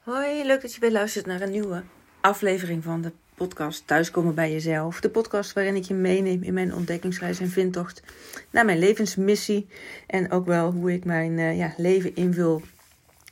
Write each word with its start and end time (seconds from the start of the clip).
Hoi, 0.00 0.44
leuk 0.44 0.60
dat 0.60 0.74
je 0.74 0.80
weer 0.80 0.92
luistert 0.92 1.26
naar 1.26 1.40
een 1.40 1.50
nieuwe 1.50 1.82
aflevering 2.20 2.84
van 2.84 3.00
de 3.00 3.12
podcast 3.34 3.86
Thuiskomen 3.86 4.34
bij 4.34 4.52
jezelf. 4.52 5.00
De 5.00 5.10
podcast 5.10 5.52
waarin 5.52 5.76
ik 5.76 5.82
je 5.82 5.94
meeneem 5.94 6.42
in 6.42 6.54
mijn 6.54 6.74
ontdekkingsreis 6.74 7.40
en 7.40 7.48
vindtocht 7.48 8.02
naar 8.50 8.64
mijn 8.64 8.78
levensmissie. 8.78 9.68
En 10.06 10.30
ook 10.30 10.46
wel 10.46 10.72
hoe 10.72 10.92
ik 10.92 11.04
mijn 11.04 11.38
uh, 11.38 11.58
ja, 11.58 11.74
leven 11.76 12.14
invul 12.14 12.62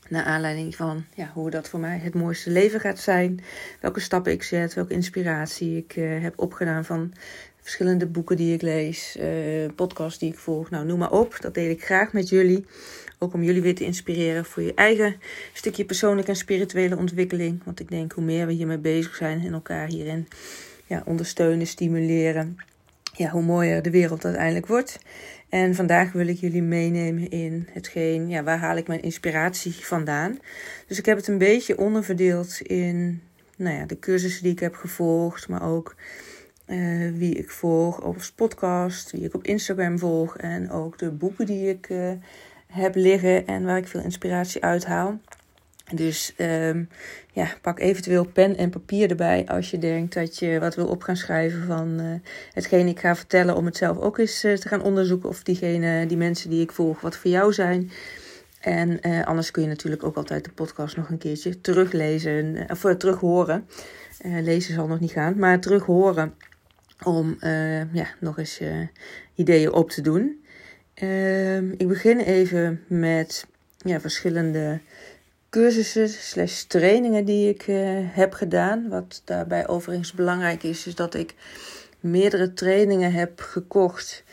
naar 0.08 0.24
aanleiding 0.24 0.76
van 0.76 1.04
ja, 1.14 1.30
hoe 1.34 1.50
dat 1.50 1.68
voor 1.68 1.80
mij 1.80 1.98
het 1.98 2.14
mooiste 2.14 2.50
leven 2.50 2.80
gaat 2.80 2.98
zijn. 2.98 3.40
Welke 3.80 4.00
stappen 4.00 4.32
ik 4.32 4.42
zet, 4.42 4.74
welke 4.74 4.94
inspiratie 4.94 5.76
ik 5.76 5.96
uh, 5.96 6.22
heb 6.22 6.38
opgedaan 6.38 6.84
van 6.84 7.12
verschillende 7.60 8.06
boeken 8.06 8.36
die 8.36 8.54
ik 8.54 8.62
lees, 8.62 9.16
uh, 9.20 9.70
podcasts 9.74 10.18
die 10.18 10.32
ik 10.32 10.38
volg. 10.38 10.70
Nou, 10.70 10.86
noem 10.86 10.98
maar 10.98 11.12
op. 11.12 11.40
Dat 11.40 11.54
deel 11.54 11.70
ik 11.70 11.84
graag 11.84 12.12
met 12.12 12.28
jullie. 12.28 12.64
Ook 13.18 13.34
om 13.34 13.42
jullie 13.42 13.62
weer 13.62 13.74
te 13.74 13.84
inspireren 13.84 14.44
voor 14.44 14.62
je 14.62 14.74
eigen 14.74 15.16
stukje 15.52 15.84
persoonlijke 15.84 16.30
en 16.30 16.36
spirituele 16.36 16.96
ontwikkeling. 16.96 17.60
Want 17.64 17.80
ik 17.80 17.88
denk 17.88 18.12
hoe 18.12 18.24
meer 18.24 18.46
we 18.46 18.52
hiermee 18.52 18.78
bezig 18.78 19.14
zijn 19.14 19.40
en 19.40 19.52
elkaar 19.52 19.86
hierin 19.86 20.28
ja, 20.86 21.02
ondersteunen, 21.04 21.66
stimuleren, 21.66 22.56
ja, 23.12 23.30
hoe 23.30 23.42
mooier 23.42 23.82
de 23.82 23.90
wereld 23.90 24.24
uiteindelijk 24.24 24.66
wordt. 24.66 24.98
En 25.48 25.74
vandaag 25.74 26.12
wil 26.12 26.26
ik 26.26 26.38
jullie 26.38 26.62
meenemen 26.62 27.30
in 27.30 27.68
hetgeen, 27.70 28.28
ja, 28.28 28.42
waar 28.42 28.58
haal 28.58 28.76
ik 28.76 28.86
mijn 28.86 29.02
inspiratie 29.02 29.72
vandaan. 29.72 30.38
Dus 30.86 30.98
ik 30.98 31.06
heb 31.06 31.16
het 31.16 31.28
een 31.28 31.38
beetje 31.38 31.78
onderverdeeld 31.78 32.60
in 32.60 33.22
nou 33.56 33.76
ja, 33.76 33.86
de 33.86 33.98
cursussen 33.98 34.42
die 34.42 34.52
ik 34.52 34.58
heb 34.58 34.74
gevolgd, 34.74 35.48
maar 35.48 35.62
ook 35.62 35.94
uh, 36.66 37.12
wie 37.12 37.34
ik 37.34 37.50
volg 37.50 38.00
op 38.00 38.16
podcast, 38.34 39.10
wie 39.10 39.24
ik 39.24 39.34
op 39.34 39.44
Instagram 39.44 39.98
volg 39.98 40.36
en 40.36 40.70
ook 40.70 40.98
de 40.98 41.10
boeken 41.10 41.46
die 41.46 41.68
ik 41.68 41.88
uh, 41.88 42.10
heb 42.72 42.94
liggen 42.94 43.46
en 43.46 43.64
waar 43.64 43.76
ik 43.76 43.88
veel 43.88 44.02
inspiratie 44.02 44.62
uit 44.62 44.86
haal. 44.86 45.18
Dus 45.94 46.34
um, 46.38 46.88
ja, 47.32 47.48
pak 47.62 47.78
eventueel 47.78 48.26
pen 48.26 48.56
en 48.56 48.70
papier 48.70 49.10
erbij 49.10 49.46
als 49.46 49.70
je 49.70 49.78
denkt 49.78 50.14
dat 50.14 50.38
je 50.38 50.60
wat 50.60 50.74
wil 50.74 50.86
op 50.86 51.02
gaan 51.02 51.16
schrijven 51.16 51.66
van 51.66 52.00
uh, 52.00 52.06
hetgeen 52.52 52.86
ik 52.86 53.00
ga 53.00 53.16
vertellen. 53.16 53.56
Om 53.56 53.64
het 53.64 53.76
zelf 53.76 53.98
ook 53.98 54.18
eens 54.18 54.44
uh, 54.44 54.54
te 54.54 54.68
gaan 54.68 54.82
onderzoeken 54.82 55.28
of 55.28 55.42
diegene, 55.42 56.06
die 56.06 56.16
mensen 56.16 56.50
die 56.50 56.62
ik 56.62 56.72
volg 56.72 57.00
wat 57.00 57.16
voor 57.16 57.30
jou 57.30 57.52
zijn. 57.52 57.90
En 58.60 58.98
uh, 59.02 59.24
anders 59.26 59.50
kun 59.50 59.62
je 59.62 59.68
natuurlijk 59.68 60.04
ook 60.04 60.16
altijd 60.16 60.44
de 60.44 60.50
podcast 60.50 60.96
nog 60.96 61.08
een 61.08 61.18
keertje 61.18 61.60
teruglezen 61.60 62.66
of 62.68 62.80
terug 62.98 63.20
horen. 63.20 63.68
lezen 64.22 64.74
zal 64.74 64.86
nog 64.86 65.00
niet 65.00 65.12
gaan, 65.12 65.38
maar 65.38 65.60
terug 65.60 65.84
horen 65.84 66.34
om 67.04 67.36
ja, 67.92 68.06
nog 68.20 68.38
eens 68.38 68.60
ideeën 69.34 69.72
op 69.72 69.90
te 69.90 70.00
doen. 70.00 70.42
Uh, 71.02 71.56
ik 71.56 71.88
begin 71.88 72.18
even 72.18 72.84
met 72.86 73.46
ja, 73.76 74.00
verschillende 74.00 74.80
cursussen 75.50 76.08
slash 76.08 76.62
trainingen 76.62 77.24
die 77.24 77.48
ik 77.48 77.66
uh, 77.66 77.78
heb 78.02 78.32
gedaan. 78.32 78.88
Wat 78.88 79.22
daarbij 79.24 79.68
overigens 79.68 80.12
belangrijk 80.12 80.62
is, 80.62 80.86
is 80.86 80.94
dat 80.94 81.14
ik 81.14 81.34
meerdere 82.00 82.54
trainingen 82.54 83.12
heb 83.12 83.40
gekocht. 83.40 84.24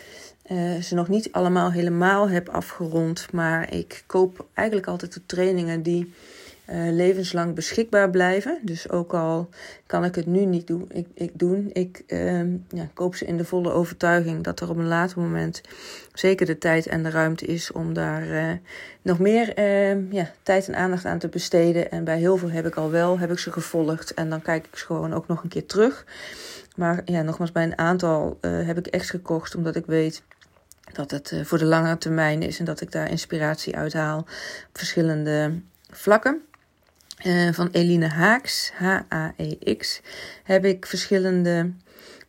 Uh, 0.51 0.75
ze 0.81 0.95
nog 0.95 1.07
niet 1.07 1.31
allemaal 1.31 1.71
helemaal 1.71 2.29
heb 2.29 2.49
afgerond, 2.49 3.31
maar 3.31 3.73
ik 3.73 4.03
koop 4.05 4.47
eigenlijk 4.53 4.87
altijd 4.87 5.13
de 5.13 5.25
trainingen 5.25 5.81
die 5.81 6.13
uh, 6.69 6.91
levenslang 6.91 7.55
beschikbaar 7.55 8.09
blijven. 8.09 8.59
Dus 8.61 8.89
ook 8.89 9.13
al 9.13 9.49
kan 9.85 10.03
ik 10.03 10.15
het 10.15 10.25
nu 10.25 10.45
niet 10.45 10.67
doen, 10.67 10.85
ik, 10.91 11.07
ik, 11.13 11.31
doen, 11.33 11.69
ik 11.73 12.03
uh, 12.07 12.41
ja, 12.69 12.89
koop 12.93 13.15
ze 13.15 13.25
in 13.25 13.37
de 13.37 13.45
volle 13.45 13.71
overtuiging 13.71 14.43
dat 14.43 14.59
er 14.59 14.69
op 14.69 14.77
een 14.77 14.87
later 14.87 15.19
moment 15.19 15.61
zeker 16.13 16.45
de 16.45 16.57
tijd 16.57 16.87
en 16.87 17.03
de 17.03 17.09
ruimte 17.09 17.45
is 17.45 17.71
om 17.71 17.93
daar 17.93 18.27
uh, 18.27 18.51
nog 19.01 19.19
meer 19.19 19.53
ehm, 19.53 20.01
ja, 20.09 20.31
tijd 20.43 20.67
en 20.67 20.75
aandacht 20.75 21.05
aan 21.05 21.19
te 21.19 21.27
besteden. 21.27 21.91
En 21.91 22.03
bij 22.03 22.17
heel 22.17 22.37
veel 22.37 22.49
heb 22.49 22.65
ik 22.65 22.75
al 22.75 22.91
wel, 22.91 23.19
heb 23.19 23.31
ik 23.31 23.39
ze 23.39 23.51
gevolgd 23.51 24.13
en 24.13 24.29
dan 24.29 24.41
kijk 24.41 24.65
ik 24.65 24.77
ze 24.77 24.85
gewoon 24.85 25.13
ook 25.13 25.27
nog 25.27 25.43
een 25.43 25.49
keer 25.49 25.65
terug. 25.65 26.05
Maar 26.75 27.01
ja, 27.05 27.21
nogmaals, 27.21 27.51
bij 27.51 27.63
een 27.63 27.77
aantal 27.77 28.37
eh, 28.41 28.65
heb 28.65 28.77
ik 28.77 28.87
echt 28.87 29.09
gekocht 29.09 29.55
omdat 29.55 29.75
ik 29.75 29.85
weet 29.85 30.21
dat 30.93 31.11
het 31.11 31.41
voor 31.43 31.57
de 31.57 31.65
lange 31.65 31.97
termijn 31.97 32.41
is 32.41 32.59
en 32.59 32.65
dat 32.65 32.81
ik 32.81 32.91
daar 32.91 33.09
inspiratie 33.09 33.75
uit 33.75 33.93
haal 33.93 34.19
op 34.19 34.27
verschillende 34.73 35.61
vlakken. 35.89 36.41
Uh, 37.23 37.53
van 37.53 37.69
Eline 37.71 38.07
Haaks, 38.07 38.71
H-A-E-X, 38.73 40.01
heb 40.43 40.65
ik 40.65 40.85
verschillende 40.85 41.71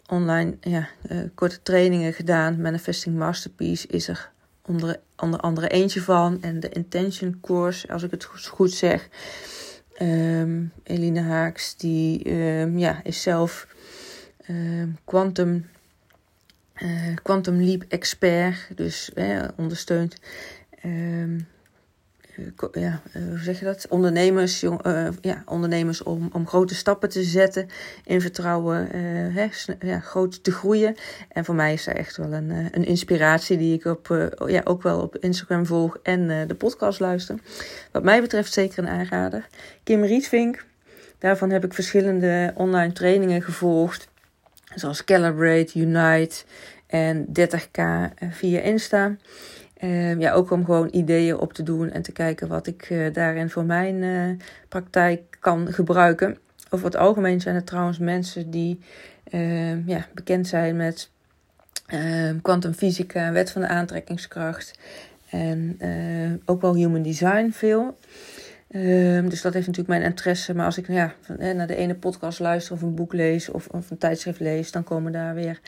online 0.06 0.56
ja, 0.60 0.88
uh, 1.10 1.18
korte 1.34 1.62
trainingen 1.62 2.12
gedaan. 2.12 2.60
Manifesting 2.60 3.16
Masterpiece 3.16 3.86
is 3.86 4.08
er 4.08 4.30
onder, 4.62 5.00
onder 5.16 5.40
andere 5.40 5.68
eentje 5.68 6.02
van. 6.02 6.42
En 6.42 6.60
de 6.60 6.68
Intention 6.68 7.38
Course, 7.40 7.92
als 7.92 8.02
ik 8.02 8.10
het 8.10 8.24
goed 8.24 8.72
zeg. 8.72 9.08
Um, 10.02 10.72
Eline 10.82 11.20
Haaks, 11.20 11.76
die 11.76 12.32
um, 12.32 12.78
ja, 12.78 13.00
is 13.02 13.22
zelf 13.22 13.66
um, 14.48 14.98
quantum, 15.04 15.66
uh, 16.82 17.14
quantum 17.22 17.62
leap 17.62 17.84
expert. 17.88 18.68
Dus 18.74 19.10
ondersteunt 19.56 20.16
eh, 20.80 20.90
ja, 22.72 23.00
eh, 23.12 23.22
hoe 23.28 23.38
zeg 23.38 23.58
je 23.58 23.64
dat? 23.64 23.86
Ondernemers, 23.88 24.60
jong, 24.60 24.86
uh, 24.86 25.08
ja, 25.20 25.42
ondernemers 25.46 26.02
om, 26.02 26.28
om 26.32 26.46
grote 26.46 26.74
stappen 26.74 27.08
te 27.08 27.22
zetten 27.22 27.68
in 28.04 28.20
vertrouwen, 28.20 28.96
uh, 28.96 29.34
hè, 29.34 29.48
ja, 29.80 30.00
groot 30.00 30.44
te 30.44 30.52
groeien. 30.52 30.96
En 31.28 31.44
voor 31.44 31.54
mij 31.54 31.72
is 31.72 31.82
zij 31.82 31.94
echt 31.94 32.16
wel 32.16 32.32
een, 32.32 32.50
een 32.50 32.84
inspiratie 32.84 33.56
die 33.56 33.74
ik 33.74 33.84
op, 33.84 34.30
ja, 34.46 34.60
ook 34.64 34.82
wel 34.82 35.00
op 35.00 35.16
Instagram 35.16 35.66
volg 35.66 35.98
en 36.02 36.46
de 36.46 36.54
podcast 36.54 37.00
luister. 37.00 37.38
Wat 37.92 38.02
mij 38.02 38.20
betreft 38.20 38.52
zeker 38.52 38.78
een 38.78 38.88
aanrader. 38.88 39.48
Kim 39.82 40.04
Rietvink, 40.04 40.64
daarvan 41.18 41.50
heb 41.50 41.64
ik 41.64 41.74
verschillende 41.74 42.52
online 42.54 42.92
trainingen 42.92 43.42
gevolgd. 43.42 44.08
Zoals 44.74 45.04
Calibrate, 45.04 45.78
Unite 45.78 46.44
en 46.86 47.26
30k 47.26 47.80
via 48.30 48.60
Insta. 48.60 49.16
Uh, 49.80 50.18
ja, 50.18 50.32
ook 50.32 50.50
om 50.50 50.64
gewoon 50.64 50.88
ideeën 50.90 51.38
op 51.38 51.52
te 51.52 51.62
doen 51.62 51.90
en 51.90 52.02
te 52.02 52.12
kijken 52.12 52.48
wat 52.48 52.66
ik 52.66 52.90
uh, 52.90 53.12
daarin 53.12 53.50
voor 53.50 53.64
mijn 53.64 53.94
uh, 53.94 54.30
praktijk 54.68 55.36
kan 55.40 55.72
gebruiken. 55.72 56.38
Over 56.70 56.86
het 56.86 56.96
algemeen 56.96 57.40
zijn 57.40 57.54
het 57.54 57.66
trouwens 57.66 57.98
mensen 57.98 58.50
die 58.50 58.78
ehm, 59.30 59.80
ja, 59.86 60.06
bekend 60.14 60.46
zijn 60.46 60.76
met 60.76 61.10
ehm, 61.86 62.40
kwantumfysica, 62.42 63.32
wet 63.32 63.50
van 63.50 63.60
de 63.60 63.68
aantrekkingskracht 63.68 64.78
en 65.30 65.78
ook 66.44 66.60
wel 66.60 66.74
human 66.74 67.02
design 67.02 67.50
veel. 67.50 67.96
Dus 69.28 69.42
dat 69.42 69.52
heeft 69.54 69.66
natuurlijk 69.66 69.98
mijn 69.98 70.02
interesse. 70.02 70.54
Maar 70.54 70.64
als 70.64 70.78
ik 70.78 70.88
ja, 70.88 71.14
naar 71.38 71.66
de 71.66 71.76
ene 71.76 71.94
podcast 71.94 72.38
luister 72.38 72.74
of 72.74 72.82
een 72.82 72.94
boek 72.94 73.12
lees 73.12 73.48
of, 73.48 73.66
of 73.66 73.90
een 73.90 73.98
tijdschrift 73.98 74.40
lees, 74.40 74.70
dan 74.70 74.84
komen 74.84 75.12
daar 75.12 75.34
weer 75.34 75.60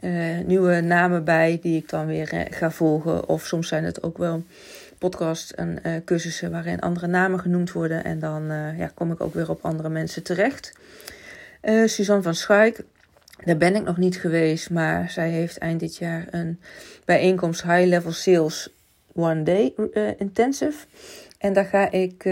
uh, 0.00 0.38
nieuwe 0.46 0.80
namen 0.80 1.24
bij 1.24 1.58
die 1.62 1.76
ik 1.76 1.88
dan 1.88 2.06
weer 2.06 2.34
uh, 2.34 2.40
ga 2.50 2.70
volgen. 2.70 3.28
Of 3.28 3.46
soms 3.46 3.68
zijn 3.68 3.84
het 3.84 4.02
ook 4.02 4.18
wel 4.18 4.42
podcasts 4.98 5.54
en 5.54 5.78
uh, 5.86 5.92
cursussen 6.04 6.50
waarin 6.50 6.80
andere 6.80 7.06
namen 7.06 7.40
genoemd 7.40 7.72
worden. 7.72 8.04
En 8.04 8.18
dan 8.18 8.44
ja, 8.76 8.90
kom 8.94 9.12
ik 9.12 9.20
ook 9.20 9.34
weer 9.34 9.50
op 9.50 9.64
andere 9.64 9.88
mensen 9.88 10.22
terecht. 10.22 10.72
Suzanne 11.84 12.22
van 12.22 12.34
Schaik, 12.34 12.84
daar 13.44 13.56
ben 13.56 13.74
ik 13.74 13.84
nog 13.84 13.96
niet 13.96 14.16
geweest. 14.16 14.70
Maar 14.70 15.10
zij 15.10 15.30
heeft 15.30 15.58
eind 15.58 15.80
dit 15.80 15.96
jaar 15.96 16.26
een 16.30 16.60
bijeenkomst 17.04 17.62
High 17.62 17.86
Level 17.86 18.12
Sales 18.12 18.74
One 19.12 19.42
Day 19.42 19.74
Intensive. 20.18 20.86
En 21.38 21.52
daar 21.52 21.64
ga 21.64 21.90
ik 21.90 22.24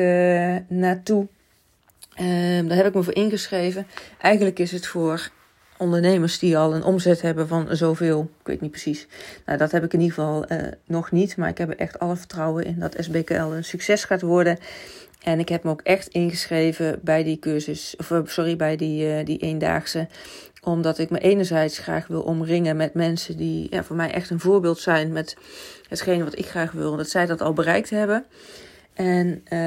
naartoe. 0.69 1.26
daar 2.66 2.76
heb 2.76 2.87
ik 2.87 2.94
me 2.94 3.03
voor 3.03 3.15
ingeschreven. 3.15 3.87
Eigenlijk 4.19 4.59
is 4.59 4.72
het 4.72 4.87
voor 4.87 5.31
ondernemers 5.76 6.38
die 6.38 6.59
al 6.59 6.75
een 6.75 6.84
omzet 6.84 7.22
hebben 7.22 7.48
van 7.48 7.76
zoveel, 7.76 8.31
ik 8.41 8.47
weet 8.47 8.60
niet 8.60 8.70
precies. 8.70 9.06
Nou, 9.47 9.59
dat 9.59 9.70
heb 9.70 9.84
ik 9.84 9.92
in 9.92 10.00
ieder 10.00 10.15
geval 10.15 10.53
uh, 10.53 10.59
nog 10.87 11.10
niet, 11.10 11.37
maar 11.37 11.48
ik 11.48 11.59
heb 11.59 11.70
er 11.70 11.76
echt 11.76 11.98
alle 11.98 12.16
vertrouwen 12.16 12.65
in 12.65 12.78
dat 12.78 12.97
SBKL 12.98 13.34
een 13.34 13.65
succes 13.65 14.04
gaat 14.04 14.22
worden. 14.22 14.59
En 15.22 15.38
ik 15.38 15.48
heb 15.48 15.65
me 15.65 15.71
ook 15.71 15.81
echt 15.81 16.09
ingeschreven 16.09 16.98
bij 17.03 17.22
die 17.24 17.39
cursus, 17.39 17.95
of 17.98 18.10
eh, 18.10 18.21
sorry, 18.24 18.56
bij 18.56 18.77
die, 18.77 19.24
die 19.24 19.39
eendaagse. 19.39 20.06
Omdat 20.62 20.98
ik 20.98 21.10
me 21.10 21.18
enerzijds 21.18 21.78
graag 21.78 22.06
wil 22.06 22.22
omringen 22.22 22.77
met 22.77 22.95
mensen 22.95 23.36
die 23.36 23.66
ja, 23.71 23.84
voor 23.84 23.97
mij 23.97 24.12
echt 24.12 24.30
een 24.30 24.41
voorbeeld 24.41 24.78
zijn 24.78 25.12
met 25.12 25.36
hetgene 25.89 26.24
wat 26.24 26.39
ik 26.39 26.47
graag 26.47 26.72
wil. 26.72 26.97
Dat 26.97 27.09
zij 27.09 27.27
dat 27.27 27.41
al 27.41 27.53
bereikt 27.53 27.91
hebben. 27.91 28.24
En 28.94 29.26
uh, 29.44 29.58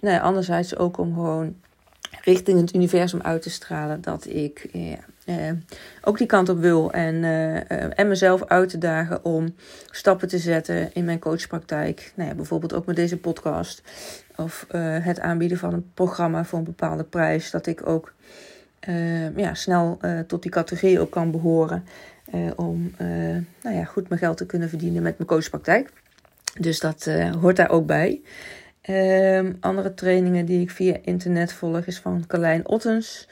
nou 0.00 0.14
ja, 0.14 0.18
anderzijds 0.18 0.76
ook 0.76 0.98
om 0.98 1.14
gewoon 1.14 1.56
richting 2.22 2.60
het 2.60 2.74
universum 2.74 3.20
uit 3.20 3.42
te 3.42 3.50
stralen 3.50 4.00
dat 4.00 4.26
ik 4.26 4.68
uh, 5.26 5.50
ook 6.02 6.18
die 6.18 6.26
kant 6.26 6.48
op 6.48 6.60
wil. 6.60 6.92
En, 6.92 7.14
uh, 7.14 7.98
en 7.98 8.08
mezelf 8.08 8.44
uit 8.44 8.68
te 8.68 8.78
dagen 8.78 9.24
om 9.24 9.54
stappen 9.90 10.28
te 10.28 10.38
zetten 10.38 10.92
in 10.92 11.04
mijn 11.04 11.18
coachpraktijk. 11.18 12.12
Nou 12.14 12.28
ja, 12.28 12.34
bijvoorbeeld 12.34 12.74
ook 12.74 12.86
met 12.86 12.96
deze 12.96 13.16
podcast. 13.16 13.82
Of 14.36 14.66
het 15.02 15.20
aanbieden 15.20 15.58
van 15.58 15.72
een 15.72 15.90
programma 15.94 16.44
voor 16.44 16.58
een 16.58 16.64
bepaalde 16.64 17.04
prijs. 17.04 17.50
Dat 17.50 17.66
ik 17.66 17.86
ook 17.86 18.14
ja, 19.36 19.54
snel 19.54 19.98
tot 20.26 20.42
die 20.42 20.50
categorie 20.50 21.00
ook 21.00 21.10
kan 21.10 21.30
behoren. 21.30 21.84
om 22.56 22.94
nou 23.62 23.76
ja, 23.76 23.84
goed 23.84 24.08
mijn 24.08 24.20
geld 24.20 24.36
te 24.36 24.46
kunnen 24.46 24.68
verdienen 24.68 25.02
met 25.02 25.18
mijn 25.18 25.28
coachpraktijk. 25.28 25.92
Dus 26.58 26.80
dat 26.80 27.10
hoort 27.40 27.56
daar 27.56 27.70
ook 27.70 27.86
bij. 27.86 28.20
Ehm, 28.86 29.52
andere 29.60 29.94
trainingen 29.94 30.46
die 30.46 30.60
ik 30.60 30.70
via 30.70 30.96
internet 31.02 31.52
volg 31.52 31.86
is 31.86 31.98
van 31.98 32.24
Carlijn 32.26 32.68
Ottens. 32.68 33.28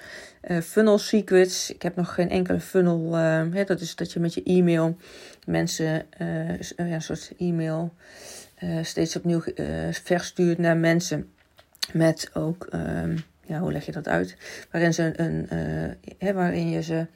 Uh, 0.48 0.60
funnel 0.60 0.98
Secrets. 0.98 1.70
Ik 1.70 1.82
heb 1.82 1.96
nog 1.96 2.14
geen 2.14 2.30
enkele 2.30 2.60
funnel. 2.60 3.18
Uh, 3.18 3.66
dat 3.66 3.80
is 3.80 3.96
dat 3.96 4.12
je 4.12 4.20
met 4.20 4.34
je 4.34 4.42
e-mail 4.42 4.96
mensen 5.46 6.06
uh, 6.20 6.58
ja, 6.58 6.94
een 6.94 7.02
soort 7.02 7.32
e-mail 7.38 7.94
steeds 8.82 9.16
opnieuw 9.16 9.42
verstuurt 9.90 10.58
naar 10.58 10.76
mensen. 10.76 11.28
Met 11.92 12.30
ook, 12.32 12.66
ehm, 12.70 13.16
ja, 13.46 13.58
hoe 13.58 13.72
leg 13.72 13.86
je 13.86 13.92
dat 13.92 14.08
uit? 14.08 14.36
Waarin, 14.70 14.94
ze 14.94 15.12
een, 15.16 15.48
hè, 16.18 16.32
waarin 16.32 16.70
je 16.70 16.82
ze 16.82 17.06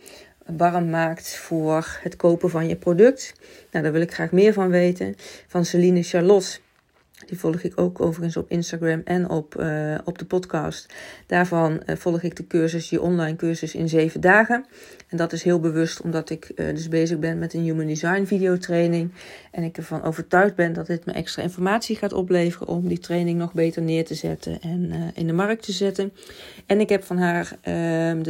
warm 0.57 0.91
maakt 0.91 1.37
voor 1.37 1.99
het 2.03 2.17
kopen 2.17 2.51
van 2.51 2.69
je 2.69 2.77
product. 2.77 3.35
Nou, 3.71 3.85
daar 3.85 3.93
wil 3.93 4.03
ik 4.03 4.15
graag 4.15 4.33
meer 4.33 4.53
van 4.53 4.69
weten. 4.69 5.15
Van 5.47 5.65
Celine 5.65 6.03
Charlotte. 6.03 6.59
Die 7.27 7.39
volg 7.39 7.63
ik 7.63 7.81
ook 7.81 8.01
overigens 8.01 8.37
op 8.37 8.51
Instagram 8.51 9.01
en 9.05 9.29
op, 9.29 9.61
uh, 9.61 9.99
op 10.05 10.19
de 10.19 10.25
podcast. 10.25 10.95
Daarvan 11.27 11.83
uh, 11.87 11.97
volg 11.97 12.23
ik 12.23 12.37
de 12.37 12.47
cursus, 12.47 12.91
je 12.91 13.01
online 13.01 13.37
cursus 13.37 13.75
in 13.75 13.89
zeven 13.89 14.21
dagen. 14.21 14.67
En 15.09 15.17
dat 15.17 15.33
is 15.33 15.43
heel 15.43 15.61
bewust 15.61 16.01
omdat 16.01 16.31
ik 16.31 16.53
uh, 16.55 16.69
dus 16.69 16.89
bezig 16.89 17.19
ben 17.19 17.39
met 17.39 17.55
een 17.55 17.63
Human 17.63 17.87
Design 17.87 18.25
videotraining. 18.25 19.13
En 19.51 19.63
ik 19.63 19.77
ervan 19.77 20.03
overtuigd 20.03 20.55
ben 20.55 20.73
dat 20.73 20.87
dit 20.87 21.07
me 21.07 21.13
extra 21.13 21.43
informatie 21.43 21.97
gaat 21.97 22.13
opleveren 22.13 22.69
om 22.69 22.89
die 22.89 22.99
training 22.99 23.39
nog 23.39 23.53
beter 23.53 23.83
neer 23.83 24.05
te 24.05 24.15
zetten 24.15 24.61
en 24.61 24.93
in 25.15 25.27
de 25.27 25.33
markt 25.33 25.63
te 25.63 25.73
zetten. 25.73 26.13
En 26.67 26.81
ik 26.81 26.89
heb 26.89 27.05
van 27.05 27.19
haar 27.19 27.57
ehm, 27.61 28.23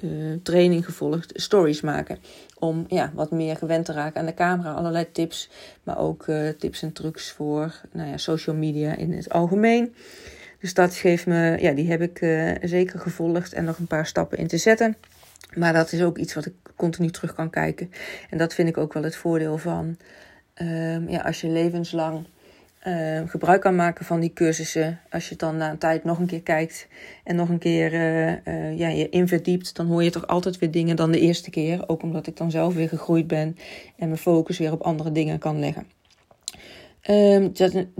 de 0.00 0.40
training 0.42 0.84
gevolgd, 0.84 1.32
stories 1.34 1.80
maken 1.80 2.18
om 2.58 2.84
ja, 2.88 3.10
wat 3.14 3.30
meer 3.30 3.56
gewend 3.56 3.84
te 3.84 3.92
raken 3.92 4.20
aan 4.20 4.26
de 4.26 4.34
camera. 4.34 4.72
Allerlei 4.72 5.12
tips, 5.12 5.50
maar 5.82 5.98
ook 5.98 6.26
uh, 6.26 6.48
tips 6.48 6.82
en 6.82 6.92
trucs 6.92 7.30
voor 7.30 7.80
nou 7.92 8.08
ja, 8.08 8.16
social 8.16 8.56
media 8.56 8.96
in 8.96 9.12
het 9.12 9.30
algemeen. 9.30 9.94
Dus 10.60 10.74
dat 10.74 10.94
geeft 10.94 11.26
me, 11.26 11.56
ja, 11.60 11.72
die 11.72 11.90
heb 11.90 12.00
ik 12.00 12.20
uh, 12.20 12.52
zeker 12.62 12.98
gevolgd 12.98 13.52
en 13.52 13.64
nog 13.64 13.78
een 13.78 13.86
paar 13.86 14.06
stappen 14.06 14.38
in 14.38 14.46
te 14.46 14.58
zetten. 14.58 14.96
Maar 15.54 15.72
dat 15.72 15.92
is 15.92 16.02
ook 16.02 16.18
iets 16.18 16.34
wat 16.34 16.46
ik 16.46 16.54
continu 16.76 17.10
terug 17.10 17.34
kan 17.34 17.50
kijken. 17.50 17.90
En 18.30 18.38
dat 18.38 18.54
vind 18.54 18.68
ik 18.68 18.76
ook 18.76 18.92
wel 18.92 19.02
het 19.02 19.16
voordeel 19.16 19.58
van, 19.58 19.96
um, 20.62 21.08
ja, 21.08 21.20
als 21.20 21.40
je 21.40 21.48
levenslang 21.48 22.26
uh, 22.86 23.20
gebruik 23.26 23.60
kan 23.60 23.74
maken 23.74 24.04
van 24.04 24.20
die 24.20 24.32
cursussen. 24.32 25.00
Als 25.10 25.28
je 25.28 25.36
dan 25.36 25.56
na 25.56 25.70
een 25.70 25.78
tijd 25.78 26.04
nog 26.04 26.18
een 26.18 26.26
keer 26.26 26.42
kijkt 26.42 26.88
en 27.24 27.36
nog 27.36 27.48
een 27.48 27.58
keer 27.58 27.92
uh, 27.92 28.26
uh, 28.28 28.78
ja, 28.78 28.88
je 28.88 29.08
inverdiept, 29.08 29.76
dan 29.76 29.86
hoor 29.86 30.02
je 30.02 30.10
toch 30.10 30.26
altijd 30.26 30.58
weer 30.58 30.70
dingen 30.70 30.96
dan 30.96 31.10
de 31.12 31.20
eerste 31.20 31.50
keer. 31.50 31.84
Ook 31.86 32.02
omdat 32.02 32.26
ik 32.26 32.36
dan 32.36 32.50
zelf 32.50 32.74
weer 32.74 32.88
gegroeid 32.88 33.26
ben 33.26 33.56
en 33.96 34.08
mijn 34.08 34.18
focus 34.18 34.58
weer 34.58 34.72
op 34.72 34.82
andere 34.82 35.12
dingen 35.12 35.38
kan 35.38 35.58
leggen. 35.58 35.86
Um, 37.10 37.52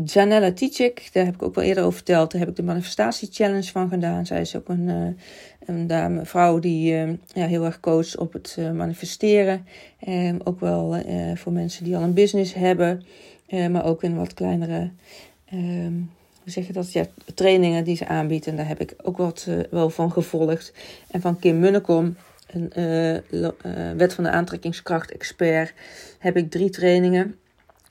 Janella 0.04 0.52
Tichik, 0.52 1.08
daar 1.12 1.24
heb 1.24 1.34
ik 1.34 1.42
ook 1.42 1.54
wel 1.54 1.64
eerder 1.64 1.84
over 1.84 1.96
verteld. 1.96 2.30
Daar 2.30 2.40
heb 2.40 2.50
ik 2.50 2.56
de 2.56 2.62
Manifestatie 2.62 3.28
Challenge 3.32 3.70
van 3.70 3.88
gedaan. 3.88 4.26
Zij 4.26 4.40
is 4.40 4.56
ook 4.56 4.68
een, 4.68 5.16
een 5.66 5.86
dame, 5.86 6.24
vrouw 6.24 6.58
die 6.58 6.94
ja, 7.32 7.46
heel 7.46 7.64
erg 7.64 7.80
coacht 7.80 8.16
op 8.16 8.32
het 8.32 8.56
manifesteren. 8.74 9.66
Um, 10.08 10.40
ook 10.44 10.60
wel 10.60 11.02
voor 11.34 11.52
mensen 11.52 11.84
die 11.84 11.96
al 11.96 12.02
een 12.02 12.14
business 12.14 12.54
hebben. 12.54 13.02
Uh, 13.50 13.66
maar 13.66 13.84
ook 13.84 14.02
in 14.02 14.16
wat 14.16 14.34
kleinere, 14.34 14.90
um, 15.52 16.10
hoe 16.42 16.52
zeg 16.52 16.66
je 16.66 16.72
dat? 16.72 16.92
Ja, 16.92 17.06
trainingen 17.34 17.84
die 17.84 17.96
ze 17.96 18.06
aanbiedt. 18.06 18.46
En 18.46 18.56
daar 18.56 18.68
heb 18.68 18.80
ik 18.80 18.94
ook 19.02 19.16
wat 19.16 19.46
uh, 19.48 19.60
wel 19.70 19.90
van 19.90 20.12
gevolgd. 20.12 20.72
En 21.10 21.20
van 21.20 21.38
Kim 21.38 21.58
Munnekom, 21.58 22.16
een 22.46 22.72
uh, 22.76 23.96
wet 23.96 24.14
van 24.14 24.24
de 24.24 24.30
aantrekkingskracht 24.30 25.10
expert, 25.10 25.72
heb 26.18 26.36
ik 26.36 26.50
drie 26.50 26.70
trainingen. 26.70 27.34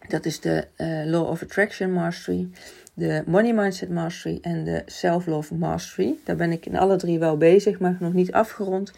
Dat 0.08 0.26
is 0.26 0.40
de 0.40 0.68
Law 1.06 1.30
of 1.30 1.44
Attraction 1.44 1.94
Mastery, 1.94 2.48
de 2.94 3.24
Money 3.26 3.54
Mindset 3.54 3.90
Mastery 3.90 4.38
en 4.42 4.64
de 4.64 4.84
Self-Love 4.86 5.56
Mastery. 5.56 6.16
Daar 6.24 6.36
ben 6.36 6.52
ik 6.52 6.66
in 6.66 6.78
alle 6.78 6.96
drie 6.96 7.20
wel 7.20 7.38
bezig, 7.38 7.80
maar 7.80 7.98
nog 8.00 8.14
niet 8.14 8.32
afgerond. 8.32 8.94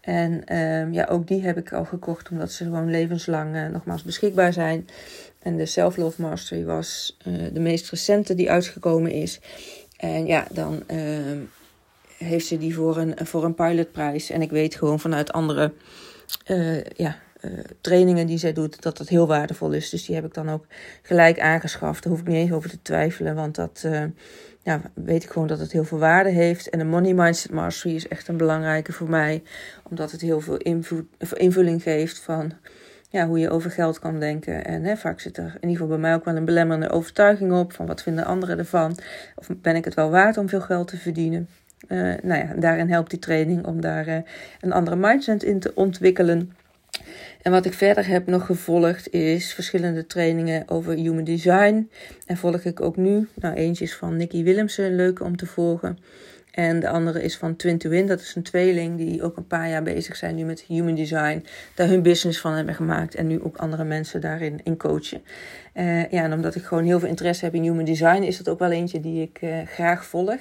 En 0.00 0.56
um, 0.58 0.92
ja, 0.92 1.04
ook 1.04 1.26
die 1.26 1.42
heb 1.42 1.56
ik 1.56 1.72
al 1.72 1.84
gekocht 1.84 2.30
omdat 2.30 2.52
ze 2.52 2.64
gewoon 2.64 2.90
levenslang 2.90 3.70
nogmaals 3.72 4.02
beschikbaar 4.02 4.52
zijn. 4.52 4.88
En 5.46 5.56
de 5.56 5.66
Self 5.66 5.96
Love 5.96 6.22
Mastery 6.22 6.64
was 6.64 7.16
uh, 7.26 7.34
de 7.52 7.60
meest 7.60 7.90
recente 7.90 8.34
die 8.34 8.50
uitgekomen 8.50 9.10
is. 9.10 9.40
En 9.96 10.26
ja, 10.26 10.46
dan 10.52 10.82
uh, 10.90 10.98
heeft 12.18 12.46
ze 12.46 12.58
die 12.58 12.74
voor 12.74 12.96
een, 12.96 13.14
voor 13.26 13.44
een 13.44 13.54
pilotprijs. 13.54 14.30
En 14.30 14.42
ik 14.42 14.50
weet 14.50 14.74
gewoon 14.74 15.00
vanuit 15.00 15.32
andere 15.32 15.72
uh, 16.46 16.84
ja, 16.84 17.18
trainingen 17.80 18.26
die 18.26 18.38
zij 18.38 18.52
doet 18.52 18.82
dat 18.82 18.96
dat 18.96 19.08
heel 19.08 19.26
waardevol 19.26 19.72
is. 19.72 19.90
Dus 19.90 20.06
die 20.06 20.14
heb 20.14 20.24
ik 20.24 20.34
dan 20.34 20.50
ook 20.50 20.66
gelijk 21.02 21.40
aangeschaft. 21.40 22.02
Daar 22.02 22.12
hoef 22.12 22.20
ik 22.20 22.28
niet 22.28 22.36
eens 22.36 22.52
over 22.52 22.70
te 22.70 22.82
twijfelen, 22.82 23.34
want 23.34 23.54
dat 23.54 23.86
ja, 24.62 24.80
weet 24.94 25.22
ik 25.22 25.30
gewoon 25.30 25.48
dat 25.48 25.58
het 25.58 25.72
heel 25.72 25.84
veel 25.84 25.98
waarde 25.98 26.30
heeft. 26.30 26.70
En 26.70 26.78
de 26.78 26.84
Money 26.84 27.14
Mindset 27.14 27.52
Mastery 27.52 27.94
is 27.94 28.08
echt 28.08 28.28
een 28.28 28.36
belangrijke 28.36 28.92
voor 28.92 29.08
mij, 29.08 29.42
omdat 29.90 30.10
het 30.10 30.20
heel 30.20 30.40
veel 30.40 30.56
invulling 31.36 31.82
geeft 31.82 32.18
van 32.18 32.52
ja, 33.10 33.26
hoe 33.26 33.38
je 33.38 33.50
over 33.50 33.70
geld 33.70 33.98
kan 33.98 34.20
denken. 34.20 34.64
En 34.64 34.84
hè, 34.84 34.96
vaak 34.96 35.20
zit 35.20 35.36
er 35.36 35.44
in 35.60 35.68
ieder 35.68 35.70
geval 35.70 35.86
bij 35.86 35.98
mij 35.98 36.14
ook 36.14 36.24
wel 36.24 36.36
een 36.36 36.44
belemmerende 36.44 36.90
overtuiging 36.90 37.52
op. 37.52 37.72
Van 37.72 37.86
wat 37.86 38.02
vinden 38.02 38.24
anderen 38.24 38.58
ervan? 38.58 38.98
Of 39.34 39.48
ben 39.56 39.76
ik 39.76 39.84
het 39.84 39.94
wel 39.94 40.10
waard 40.10 40.36
om 40.36 40.48
veel 40.48 40.60
geld 40.60 40.88
te 40.88 40.96
verdienen? 40.96 41.48
Uh, 41.88 42.14
nou 42.22 42.46
ja, 42.46 42.54
daarin 42.56 42.88
helpt 42.88 43.10
die 43.10 43.18
training 43.18 43.66
om 43.66 43.80
daar 43.80 44.08
uh, 44.08 44.16
een 44.60 44.72
andere 44.72 44.96
mindset 44.96 45.42
in 45.42 45.60
te 45.60 45.72
ontwikkelen. 45.74 46.52
En 47.42 47.52
wat 47.52 47.64
ik 47.64 47.72
verder 47.72 48.06
heb 48.06 48.26
nog 48.26 48.46
gevolgd 48.46 49.12
is 49.12 49.54
verschillende 49.54 50.06
trainingen 50.06 50.68
over 50.68 50.94
human 50.94 51.24
design. 51.24 51.90
En 52.26 52.36
volg 52.36 52.64
ik 52.64 52.80
ook 52.80 52.96
nu. 52.96 53.28
Nou, 53.34 53.54
eentje 53.54 53.84
is 53.84 53.94
van 53.94 54.16
Nikki 54.16 54.44
Willemsen, 54.44 54.96
leuk 54.96 55.20
om 55.20 55.36
te 55.36 55.46
volgen. 55.46 55.98
En 56.56 56.80
de 56.80 56.88
andere 56.88 57.22
is 57.22 57.36
van 57.36 57.56
Twin 57.56 57.78
to 57.78 57.88
Win. 57.88 58.06
Dat 58.06 58.20
is 58.20 58.34
een 58.34 58.42
tweeling 58.42 58.96
die 58.96 59.22
ook 59.22 59.36
een 59.36 59.46
paar 59.46 59.68
jaar 59.68 59.82
bezig 59.82 60.16
zijn 60.16 60.34
nu 60.34 60.44
met 60.44 60.60
human 60.60 60.94
design. 60.94 61.44
Daar 61.74 61.88
hun 61.88 62.02
business 62.02 62.40
van 62.40 62.52
hebben 62.52 62.74
gemaakt. 62.74 63.14
En 63.14 63.26
nu 63.26 63.42
ook 63.42 63.56
andere 63.56 63.84
mensen 63.84 64.20
daarin 64.20 64.60
in 64.64 64.76
coachen. 64.76 65.22
Uh, 65.74 66.10
ja, 66.10 66.22
en 66.22 66.32
omdat 66.32 66.54
ik 66.54 66.64
gewoon 66.64 66.84
heel 66.84 66.98
veel 66.98 67.08
interesse 67.08 67.44
heb 67.44 67.54
in 67.54 67.62
human 67.62 67.84
design, 67.84 68.22
is 68.22 68.36
dat 68.36 68.48
ook 68.48 68.58
wel 68.58 68.70
eentje 68.70 69.00
die 69.00 69.22
ik 69.22 69.42
uh, 69.42 69.66
graag 69.66 70.04
volg. 70.04 70.38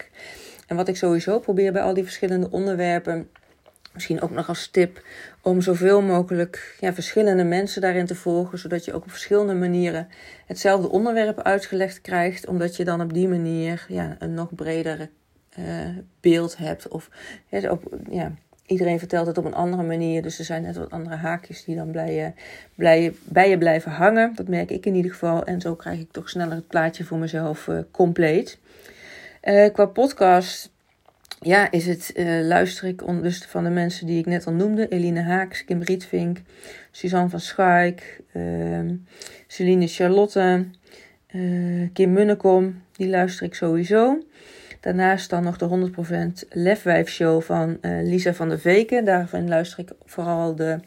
En 0.68 0.76
wat 0.76 0.88
ik 0.88 0.98
sowieso 0.98 1.40
probeer 1.40 1.72
bij 1.72 1.82
al 1.82 1.94
die 1.94 2.04
verschillende 2.04 2.52
onderwerpen. 2.52 3.30
Misschien 3.94 4.22
ook 4.22 4.32
nog 4.32 4.48
als 4.48 4.68
tip 4.68 5.04
om 5.42 5.62
zoveel 5.62 6.02
mogelijk 6.02 6.78
ja, 6.80 6.94
verschillende 6.94 7.44
mensen 7.44 7.82
daarin 7.82 8.06
te 8.06 8.16
volgen, 8.16 8.58
zodat 8.58 8.86
je 8.86 8.94
ook 8.94 9.04
op 9.04 9.12
verschillende 9.12 9.54
manieren 9.54 10.08
hetzelfde 10.46 10.90
onderwerp 10.90 11.42
uitgelegd 11.42 12.02
krijgt, 12.02 12.48
omdat 12.48 12.76
je 12.76 12.84
dan 12.84 13.02
op 13.02 13.14
die 13.14 13.28
manier 13.28 13.86
ja, 13.88 14.16
een 14.20 14.34
nog 14.34 14.56
bredere 14.56 15.10
uh, 15.60 15.98
beeld 16.20 16.58
hebt. 16.58 16.88
Of 16.88 17.10
op, 17.70 17.98
ja, 18.10 18.32
iedereen 18.66 19.00
vertelt 19.00 19.28
het 19.28 19.38
op 19.38 19.46
een 19.46 19.54
andere 19.54 19.84
manier. 19.84 20.22
Dus 20.22 20.40
er 20.40 20.46
zijn 20.46 20.62
net 20.62 20.76
wat 20.76 20.92
andere 20.92 21.16
haakjes 21.16 21.64
die 21.64 21.76
dan 21.76 21.92
blij, 21.92 22.34
blij, 22.76 23.14
bij 23.24 23.50
je 23.50 23.58
blijven 23.58 23.92
hangen. 23.92 24.32
Dat 24.36 24.48
merk 24.48 24.70
ik 24.70 24.86
in 24.86 24.96
ieder 24.96 25.12
geval. 25.12 25.44
En 25.44 25.62
zo 25.62 25.76
krijg 25.76 26.00
ik 26.00 26.12
toch 26.12 26.30
sneller 26.30 26.56
het 26.56 26.68
plaatje 26.68 27.04
voor 27.04 27.18
mezelf 27.18 27.68
uh, 27.68 27.80
compleet. 27.92 28.58
Uh, 29.44 29.74
qua 29.74 29.86
podcast. 29.86 30.74
Ja, 31.40 31.72
is 31.72 31.86
het, 31.86 32.14
luister 32.42 32.88
ik 32.88 33.22
dus 33.22 33.46
van 33.46 33.64
de 33.64 33.70
mensen 33.70 34.08
die 34.08 34.20
ik 34.20 34.26
net 34.26 34.46
al 34.46 34.54
noemde. 34.54 34.88
Eline 34.88 35.22
Haaks, 35.22 35.66
Kim 35.66 35.82
Rietvink, 35.82 36.42
Suzanne 36.92 37.30
van 37.30 37.40
Schaik, 37.40 38.22
ehm, 38.34 38.96
Celine 39.48 39.88
Charlotte, 39.88 40.66
Kim 41.94 42.14
Munnekom. 42.14 42.82
Die 42.92 43.08
luister 43.08 43.46
ik 43.46 43.56
sowieso. 43.56 44.24
Daarnaast 44.86 45.30
dan 45.30 45.44
nog 45.44 45.58
de 45.58 45.92
100% 46.46 46.48
Lefwijf 46.50 47.10
Show 47.10 47.42
van 47.42 47.78
uh, 47.82 48.04
Lisa 48.04 48.34
van 48.34 48.50
der 48.50 48.60
Veken. 48.60 49.06
Daarvan 49.06 49.48
luister 49.48 49.80
ik 49.80 49.90
vooral 50.06 50.56
de, 50.56 50.80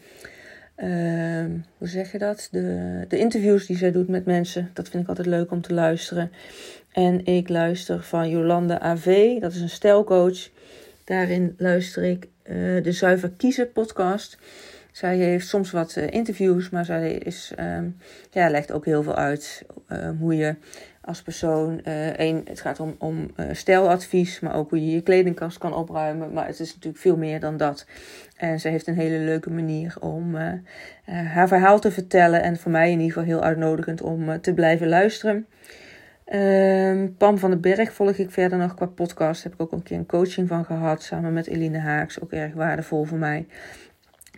uh, 0.76 1.44
hoe 1.78 1.88
zeg 1.88 2.12
je 2.12 2.18
dat? 2.18 2.48
De, 2.50 3.04
de 3.08 3.18
interviews 3.18 3.66
die 3.66 3.76
zij 3.76 3.92
doet 3.92 4.08
met 4.08 4.24
mensen. 4.24 4.70
Dat 4.72 4.88
vind 4.88 5.02
ik 5.02 5.08
altijd 5.08 5.26
leuk 5.26 5.50
om 5.50 5.60
te 5.60 5.74
luisteren. 5.74 6.30
En 6.92 7.26
ik 7.26 7.48
luister 7.48 8.02
van 8.02 8.28
Jolanda 8.28 8.80
AV, 8.80 9.40
dat 9.40 9.52
is 9.52 9.60
een 9.60 9.68
stijlcoach. 9.68 10.48
Daarin 11.04 11.54
luister 11.56 12.04
ik 12.04 12.28
uh, 12.44 12.82
de 12.82 12.92
Zuiver 12.92 13.30
Kiezen 13.36 13.72
podcast. 13.72 14.38
Zij 14.98 15.16
heeft 15.16 15.48
soms 15.48 15.70
wat 15.70 15.96
uh, 15.96 16.10
interviews, 16.10 16.70
maar 16.70 16.84
zij 16.84 17.12
is, 17.12 17.52
um, 17.60 17.96
ja, 18.30 18.50
legt 18.50 18.72
ook 18.72 18.84
heel 18.84 19.02
veel 19.02 19.14
uit 19.14 19.64
uh, 19.88 20.10
hoe 20.18 20.36
je 20.36 20.54
als 21.00 21.22
persoon. 21.22 21.80
Eén, 21.84 22.36
uh, 22.36 22.42
het 22.44 22.60
gaat 22.60 22.80
om, 22.80 22.94
om 22.98 23.30
stijladvies, 23.52 24.40
maar 24.40 24.54
ook 24.54 24.70
hoe 24.70 24.84
je 24.84 24.90
je 24.90 25.00
kledingkast 25.00 25.58
kan 25.58 25.74
opruimen. 25.74 26.32
Maar 26.32 26.46
het 26.46 26.60
is 26.60 26.74
natuurlijk 26.74 27.02
veel 27.02 27.16
meer 27.16 27.40
dan 27.40 27.56
dat. 27.56 27.86
En 28.36 28.60
ze 28.60 28.68
heeft 28.68 28.86
een 28.86 28.94
hele 28.94 29.24
leuke 29.24 29.50
manier 29.50 29.96
om 30.00 30.34
haar 31.04 31.48
verhaal 31.48 31.78
te 31.78 31.90
vertellen. 31.90 32.42
En 32.42 32.56
voor 32.56 32.70
mij 32.70 32.90
in 32.90 33.00
ieder 33.00 33.12
geval 33.12 33.28
heel 33.28 33.42
uitnodigend 33.42 34.02
om 34.02 34.40
te 34.40 34.54
blijven 34.54 34.88
luisteren. 34.88 35.46
Ehm, 36.24 37.08
Pam 37.18 37.38
van 37.38 37.50
den 37.50 37.60
Berg 37.60 37.92
volg 37.92 38.16
ik 38.16 38.30
verder 38.30 38.58
nog 38.58 38.74
qua 38.74 38.86
podcast. 38.86 39.42
Heb 39.42 39.52
ik 39.52 39.60
ook 39.60 39.72
een 39.72 39.82
keer 39.82 39.96
een 39.96 40.06
coaching 40.06 40.48
van 40.48 40.64
gehad 40.64 41.02
samen 41.02 41.32
met 41.32 41.46
Eline 41.46 41.78
Haaks. 41.78 42.20
Ook 42.20 42.32
erg 42.32 42.54
waardevol 42.54 43.04
voor 43.04 43.18
mij 43.18 43.46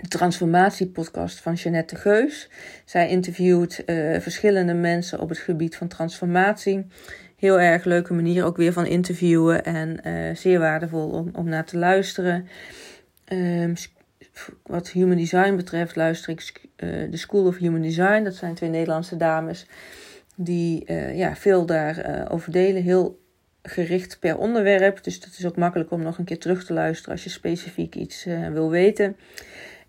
de 0.00 0.08
transformatiepodcast 0.08 1.40
van 1.40 1.54
Jeannette 1.54 1.96
Geus. 1.96 2.48
Zij 2.84 3.08
interviewt 3.08 3.82
uh, 3.86 4.20
verschillende 4.20 4.74
mensen 4.74 5.20
op 5.20 5.28
het 5.28 5.38
gebied 5.38 5.76
van 5.76 5.88
transformatie. 5.88 6.86
heel 7.36 7.60
erg 7.60 7.84
leuke 7.84 8.12
manier 8.14 8.44
ook 8.44 8.56
weer 8.56 8.72
van 8.72 8.86
interviewen 8.86 9.64
en 9.64 10.00
uh, 10.06 10.36
zeer 10.36 10.58
waardevol 10.58 11.10
om, 11.10 11.30
om 11.32 11.48
naar 11.48 11.64
te 11.64 11.78
luisteren. 11.78 12.48
Um, 13.32 13.74
wat 14.62 14.90
human 14.90 15.16
design 15.16 15.56
betreft 15.56 15.96
luister 15.96 16.32
ik 16.32 16.60
uh, 16.76 17.10
de 17.10 17.16
School 17.16 17.46
of 17.46 17.56
Human 17.56 17.82
Design. 17.82 18.22
Dat 18.22 18.34
zijn 18.34 18.54
twee 18.54 18.70
Nederlandse 18.70 19.16
dames 19.16 19.66
die 20.36 20.92
ja, 21.14 21.36
veel 21.36 21.66
daarover 21.66 22.30
over 22.30 22.52
delen. 22.52 22.82
Heel 22.82 23.20
gericht 23.62 24.18
per 24.20 24.38
onderwerp. 24.38 25.04
Dus 25.04 25.20
dat 25.20 25.30
is 25.38 25.46
ook 25.46 25.56
makkelijk 25.56 25.90
om 25.90 26.02
nog 26.02 26.18
een 26.18 26.24
keer 26.24 26.38
terug 26.38 26.64
te 26.64 26.72
luisteren 26.72 27.12
als 27.12 27.24
je 27.24 27.30
specifiek 27.30 27.94
iets 27.94 28.26
wil 28.52 28.70
weten. 28.70 29.16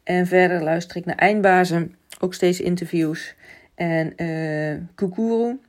En 0.03 0.27
verder 0.27 0.63
luister 0.63 0.97
ik 0.97 1.05
naar 1.05 1.15
Eindbazen, 1.15 1.95
ook 2.19 2.33
steeds 2.33 2.59
interviews. 2.59 3.35
En 3.75 4.13
uh, 4.23 4.77
Kukuru, 4.95 5.59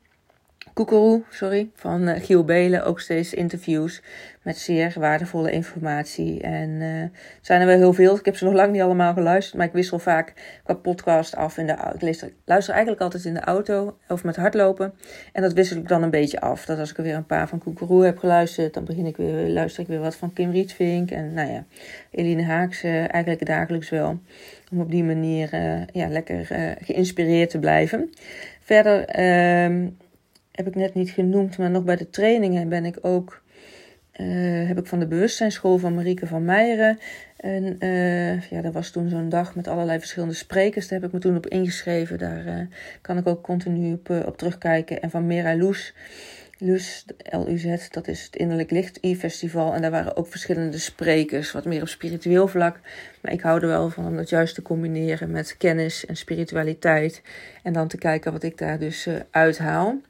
Koekeroe, 0.75 1.23
sorry, 1.31 1.71
van 1.75 2.09
uh, 2.09 2.14
Giel 2.19 2.45
Belen. 2.45 2.85
Ook 2.85 3.00
steeds 3.00 3.35
interviews 3.35 4.02
met 4.43 4.59
zeer 4.59 4.95
waardevolle 4.99 5.50
informatie. 5.50 6.41
En 6.41 6.71
uh, 6.71 7.05
zijn 7.41 7.61
er 7.61 7.67
wel 7.67 7.76
heel 7.76 7.93
veel. 7.93 8.17
Ik 8.17 8.25
heb 8.25 8.37
ze 8.37 8.45
nog 8.45 8.55
lang 8.55 8.73
niet 8.73 8.81
allemaal 8.81 9.12
geluisterd, 9.12 9.57
maar 9.57 9.67
ik 9.67 9.73
wissel 9.73 9.99
vaak 9.99 10.33
qua 10.64 10.75
podcast 10.75 11.37
af. 11.37 11.59
In 11.59 11.67
de, 11.67 11.73
ik 11.99 12.35
luister 12.45 12.73
eigenlijk 12.75 13.02
altijd 13.02 13.25
in 13.25 13.35
de 13.35 13.41
auto 13.41 13.97
of 14.09 14.25
met 14.25 14.37
hardlopen. 14.37 14.93
En 15.33 15.43
dat 15.43 15.52
wissel 15.52 15.76
ik 15.76 15.88
dan 15.88 16.02
een 16.02 16.11
beetje 16.11 16.41
af. 16.41 16.64
Dat 16.64 16.79
als 16.79 16.91
ik 16.91 16.97
er 16.97 17.02
weer 17.02 17.14
een 17.14 17.26
paar 17.26 17.49
van 17.49 17.59
Koekeroe 17.59 18.05
heb 18.05 18.19
geluisterd, 18.19 18.75
dan 18.75 18.85
begin 18.85 19.07
ik 19.07 19.17
weer, 19.17 19.49
luister 19.49 19.83
ik 19.83 19.88
weer 19.88 20.00
wat 20.00 20.17
van 20.17 20.33
Kim 20.33 20.50
Rietvink. 20.50 21.11
En 21.11 21.33
nou 21.33 21.50
ja, 21.50 21.64
Eline 22.11 22.43
Haaks 22.43 22.85
uh, 22.85 22.99
eigenlijk 22.99 23.47
dagelijks 23.47 23.91
wel. 23.91 24.19
Om 24.71 24.81
op 24.81 24.91
die 24.91 25.05
manier 25.05 25.50
ja, 25.93 26.09
lekker 26.09 26.47
geïnspireerd 26.81 27.50
te 27.50 27.59
blijven. 27.59 28.11
Verder 28.61 29.05
ehm, 29.05 29.87
heb 30.52 30.66
ik 30.66 30.75
net 30.75 30.94
niet 30.94 31.11
genoemd, 31.11 31.59
maar 31.59 31.71
nog 31.71 31.85
bij 31.85 31.97
de 31.97 32.11
trainingen 32.11 32.68
ben 32.68 32.85
ik 32.85 32.99
ook. 33.00 33.42
Uh, 34.21 34.68
heb 34.68 34.78
ik 34.78 34.87
van 34.87 34.99
de 34.99 35.06
bewustzijnsschool 35.06 35.78
van 35.78 35.94
Marieke 35.94 36.26
van 36.26 36.44
Meijeren. 36.44 36.99
En 37.37 37.76
uh, 37.78 38.40
ja, 38.40 38.61
dat 38.61 38.73
was 38.73 38.90
toen 38.90 39.09
zo'n 39.09 39.28
dag 39.28 39.54
met 39.54 39.68
allerlei 39.68 39.99
verschillende 39.99 40.35
sprekers. 40.35 40.88
Daar 40.88 40.99
heb 40.99 41.09
ik 41.09 41.14
me 41.14 41.21
toen 41.21 41.37
op 41.37 41.47
ingeschreven. 41.47 42.18
Daar 42.18 42.47
uh, 42.47 42.61
kan 43.00 43.18
ik 43.18 43.26
ook 43.26 43.42
continu 43.42 43.92
op, 43.92 44.35
terugkijken. 44.37 45.02
En 45.02 45.11
van 45.11 45.26
Mera 45.26 45.56
Loes. 45.56 45.94
Luz, 46.59 47.04
LUZ, 47.30 47.88
dat 47.88 48.09
is 48.09 48.23
het 48.25 48.37
Innerlijk 48.37 48.71
Licht 48.71 48.99
I-festival. 49.04 49.75
En 49.75 49.82
daar 49.82 49.90
waren 49.90 50.16
ook 50.16 50.26
verschillende 50.26 50.78
sprekers, 50.78 51.52
wat 51.52 51.64
meer 51.64 51.82
op 51.82 51.88
spiritueel 51.88 52.49
vlak. 52.49 52.80
Maar 53.21 53.32
ik 53.32 53.40
hou 53.40 53.61
er 53.61 53.66
wel 53.66 53.90
van 53.90 54.06
om 54.06 54.16
dat 54.16 54.28
juist 54.28 54.54
te 54.54 54.62
combineren 54.62 55.30
met 55.30 55.56
kennis 55.56 56.06
en 56.06 56.16
spiritualiteit. 56.16 57.23
En 57.62 57.73
dan 57.73 57.88
te 57.88 57.99
kijken 57.99 58.32
wat 58.32 58.42
ik 58.42 58.59
daar 58.59 58.78
dus 58.78 59.09
uithaal. 59.30 60.00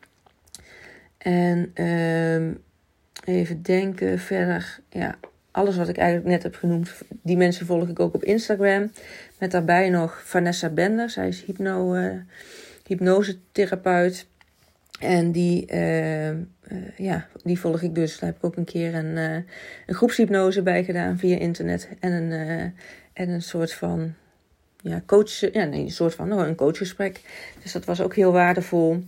En 1.23 1.71
uh, 1.75 2.55
even 3.25 3.63
denken 3.63 4.19
verder. 4.19 4.81
Ja, 4.89 5.19
alles 5.51 5.77
wat 5.77 5.89
ik 5.89 5.97
eigenlijk 5.97 6.29
net 6.29 6.43
heb 6.43 6.55
genoemd, 6.55 6.91
die 7.23 7.37
mensen 7.37 7.67
volg 7.67 7.89
ik 7.89 8.01
ook 8.01 8.15
op 8.15 8.25
Instagram. 8.25 8.91
Met 9.39 9.51
daarbij 9.51 9.91
nog 9.91 10.23
Vanessa 10.25 10.69
Bender. 10.69 11.11
Zij 11.11 11.29
is 11.29 11.45
hypno, 11.45 11.95
uh, 11.95 12.13
hypnosetherapeut. 12.87 14.27
En 15.01 15.33
die, 15.33 15.73
uh, 15.73 16.31
uh, 16.31 16.37
ja, 16.97 17.27
die 17.43 17.59
volg 17.59 17.83
ik 17.83 17.95
dus. 17.95 18.19
Daar 18.19 18.29
heb 18.29 18.39
ik 18.39 18.45
ook 18.45 18.57
een 18.57 18.65
keer 18.65 18.95
een, 18.95 19.17
een 19.17 19.95
groepshypnose 19.95 20.63
bij 20.63 20.85
gedaan 20.85 21.19
via 21.19 21.39
internet. 21.39 21.89
En 22.01 22.13
een, 22.13 22.33
en 23.13 23.29
een 23.29 23.43
soort 23.43 23.73
van 23.73 24.15
ja, 24.83 25.03
coach, 25.07 25.53
ja, 25.53 25.65
nee, 25.65 25.81
een 25.81 25.91
soort 25.91 26.15
van 26.15 26.29
nou, 26.29 26.47
een 26.47 26.55
coachgesprek. 26.55 27.21
Dus 27.63 27.73
dat 27.73 27.85
was 27.85 28.01
ook 28.01 28.15
heel 28.15 28.33
waardevol. 28.33 29.05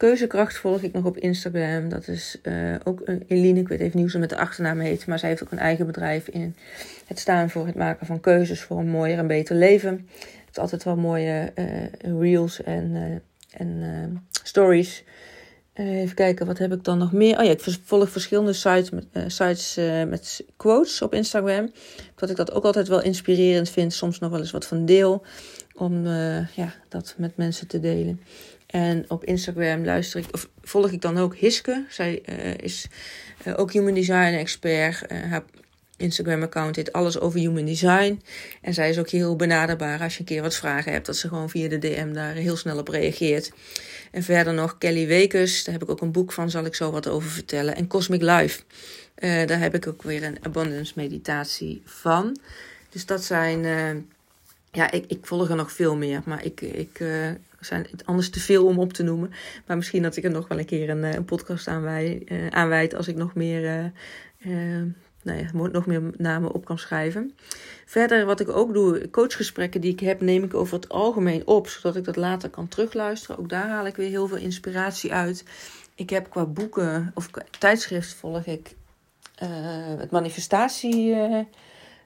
Keuzekracht 0.00 0.56
volg 0.56 0.82
ik 0.82 0.92
nog 0.92 1.04
op 1.04 1.16
Instagram. 1.16 1.88
Dat 1.88 2.08
is 2.08 2.38
uh, 2.42 2.74
ook 2.84 3.00
een 3.04 3.24
Eline, 3.28 3.60
ik 3.60 3.68
weet 3.68 3.80
even 3.80 4.00
niet 4.00 4.10
hoe 4.10 4.20
met 4.20 4.28
de 4.28 4.36
achternaam 4.36 4.78
heet. 4.78 5.06
Maar 5.06 5.18
zij 5.18 5.28
heeft 5.28 5.42
ook 5.42 5.50
een 5.50 5.58
eigen 5.58 5.86
bedrijf 5.86 6.28
in 6.28 6.56
het 7.06 7.18
staan 7.18 7.50
voor 7.50 7.66
het 7.66 7.74
maken 7.74 8.06
van 8.06 8.20
keuzes 8.20 8.60
voor 8.60 8.78
een 8.78 8.88
mooier 8.88 9.18
en 9.18 9.26
beter 9.26 9.56
leven. 9.56 10.08
Het 10.18 10.48
is 10.50 10.58
altijd 10.58 10.84
wel 10.84 10.96
mooie 10.96 11.52
uh, 11.54 12.20
reels 12.20 12.62
en, 12.62 13.22
en 13.50 14.26
stories. 14.42 15.04
even 15.74 16.14
kijken, 16.14 16.46
wat 16.46 16.58
heb 16.58 16.72
ik 16.72 16.84
dan 16.84 16.98
nog 16.98 17.12
meer? 17.12 17.38
Oh 17.38 17.44
ja, 17.44 17.50
ik 17.50 17.60
volg 17.84 18.10
verschillende 18.10 18.52
sites 18.52 18.90
met, 18.90 19.06
sites, 19.26 19.74
met 20.08 20.44
quotes 20.56 21.02
op 21.02 21.14
Instagram. 21.14 21.72
Dat 22.14 22.30
ik 22.30 22.36
dat 22.36 22.52
ook 22.52 22.64
altijd 22.64 22.88
wel 22.88 23.02
inspirerend 23.02 23.70
vind. 23.70 23.92
Soms 23.92 24.18
nog 24.18 24.30
wel 24.30 24.40
eens 24.40 24.50
wat 24.50 24.66
van 24.66 24.84
deel. 24.84 25.22
Om 25.74 26.06
ja, 26.54 26.74
dat 26.88 27.14
met 27.16 27.36
mensen 27.36 27.66
te 27.66 27.80
delen. 27.80 28.20
En 28.70 29.04
op 29.08 29.24
Instagram 29.24 29.84
luister 29.84 30.20
ik, 30.20 30.26
of 30.32 30.48
volg 30.62 30.90
ik 30.90 31.00
dan 31.00 31.18
ook 31.18 31.36
Hiske. 31.36 31.84
Zij 31.88 32.22
uh, 32.28 32.54
is 32.58 32.86
uh, 33.46 33.54
ook 33.56 33.72
human 33.72 33.94
design 33.94 34.34
expert. 34.34 35.12
Uh, 35.12 35.22
haar 35.30 35.42
Instagram 35.96 36.42
account 36.42 36.76
heet 36.76 36.92
alles 36.92 37.20
over 37.20 37.38
human 37.38 37.64
design. 37.64 38.22
En 38.60 38.74
zij 38.74 38.90
is 38.90 38.98
ook 38.98 39.08
heel 39.08 39.36
benaderbaar 39.36 40.00
als 40.00 40.14
je 40.14 40.20
een 40.20 40.26
keer 40.26 40.42
wat 40.42 40.56
vragen 40.56 40.92
hebt. 40.92 41.06
Dat 41.06 41.16
ze 41.16 41.28
gewoon 41.28 41.50
via 41.50 41.68
de 41.68 41.78
DM 41.78 42.12
daar 42.12 42.34
heel 42.34 42.56
snel 42.56 42.78
op 42.78 42.88
reageert. 42.88 43.52
En 44.10 44.22
verder 44.22 44.54
nog 44.54 44.78
Kelly 44.78 45.06
Wekers. 45.06 45.64
Daar 45.64 45.74
heb 45.74 45.82
ik 45.82 45.90
ook 45.90 46.00
een 46.00 46.12
boek 46.12 46.32
van, 46.32 46.50
zal 46.50 46.64
ik 46.64 46.74
zo 46.74 46.90
wat 46.90 47.08
over 47.08 47.30
vertellen. 47.30 47.76
En 47.76 47.86
Cosmic 47.86 48.22
Life. 48.22 48.62
daar 49.14 49.60
heb 49.60 49.74
ik 49.74 49.86
ook 49.86 50.02
weer 50.02 50.22
een 50.22 50.38
abundance 50.42 50.92
meditatie 50.96 51.82
van. 51.84 52.38
Dus 52.90 53.06
dat 53.06 53.24
zijn... 53.24 53.64
ja, 54.72 54.90
ik, 54.90 55.04
ik 55.08 55.26
volg 55.26 55.50
er 55.50 55.56
nog 55.56 55.72
veel 55.72 55.96
meer. 55.96 56.22
Maar 56.24 56.44
ik, 56.44 56.60
ik 56.60 57.00
zijn 57.60 57.86
anders 58.04 58.30
te 58.30 58.40
veel 58.40 58.66
om 58.66 58.78
op 58.78 58.92
te 58.92 59.02
noemen. 59.02 59.32
Maar 59.66 59.76
misschien 59.76 60.02
dat 60.02 60.16
ik 60.16 60.24
er 60.24 60.30
nog 60.30 60.48
wel 60.48 60.58
een 60.58 60.64
keer 60.64 60.90
een, 60.90 61.04
eh, 61.04 61.14
een 61.14 61.24
podcast 61.24 61.68
aanwijd, 61.68 62.30
uh, 62.30 62.46
aanwijd 62.46 62.94
als 62.94 63.08
ik 63.08 63.16
nog 63.16 63.34
meer, 63.34 63.92
nou 65.22 65.38
ja, 65.38 65.50
nog 65.52 65.86
meer 65.86 66.02
namen 66.16 66.52
op 66.52 66.64
kan 66.64 66.78
schrijven. 66.78 67.34
Verder, 67.84 68.24
wat 68.24 68.40
ik 68.40 68.48
ook 68.48 68.72
doe, 68.72 69.10
coachgesprekken 69.10 69.80
die 69.80 69.92
ik 69.92 70.00
heb, 70.00 70.20
neem 70.20 70.44
ik 70.44 70.54
over 70.54 70.74
het 70.74 70.88
algemeen 70.88 71.46
op, 71.46 71.68
zodat 71.68 71.96
ik 71.96 72.04
dat 72.04 72.16
later 72.16 72.50
kan 72.50 72.68
terugluisteren. 72.68 73.38
Ook 73.38 73.48
daar 73.48 73.68
haal 73.68 73.86
ik 73.86 73.96
weer 73.96 74.08
heel 74.08 74.28
veel 74.28 74.36
inspiratie 74.36 75.12
uit. 75.12 75.44
Ik 75.94 76.10
heb 76.10 76.30
qua 76.30 76.46
boeken 76.46 77.10
of 77.14 77.30
tijdschrift 77.58 78.14
volg 78.14 78.46
ik 78.46 78.74
het 79.98 80.10
manifestatie 80.10 81.16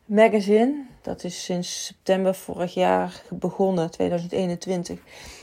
magazine. 0.07 0.94
Dat 1.05 1.25
is 1.25 1.45
sinds 1.45 1.85
september 1.85 2.35
vorig 2.35 2.75
jaar 2.75 3.23
begonnen, 3.31 3.91
2021. 3.91 4.99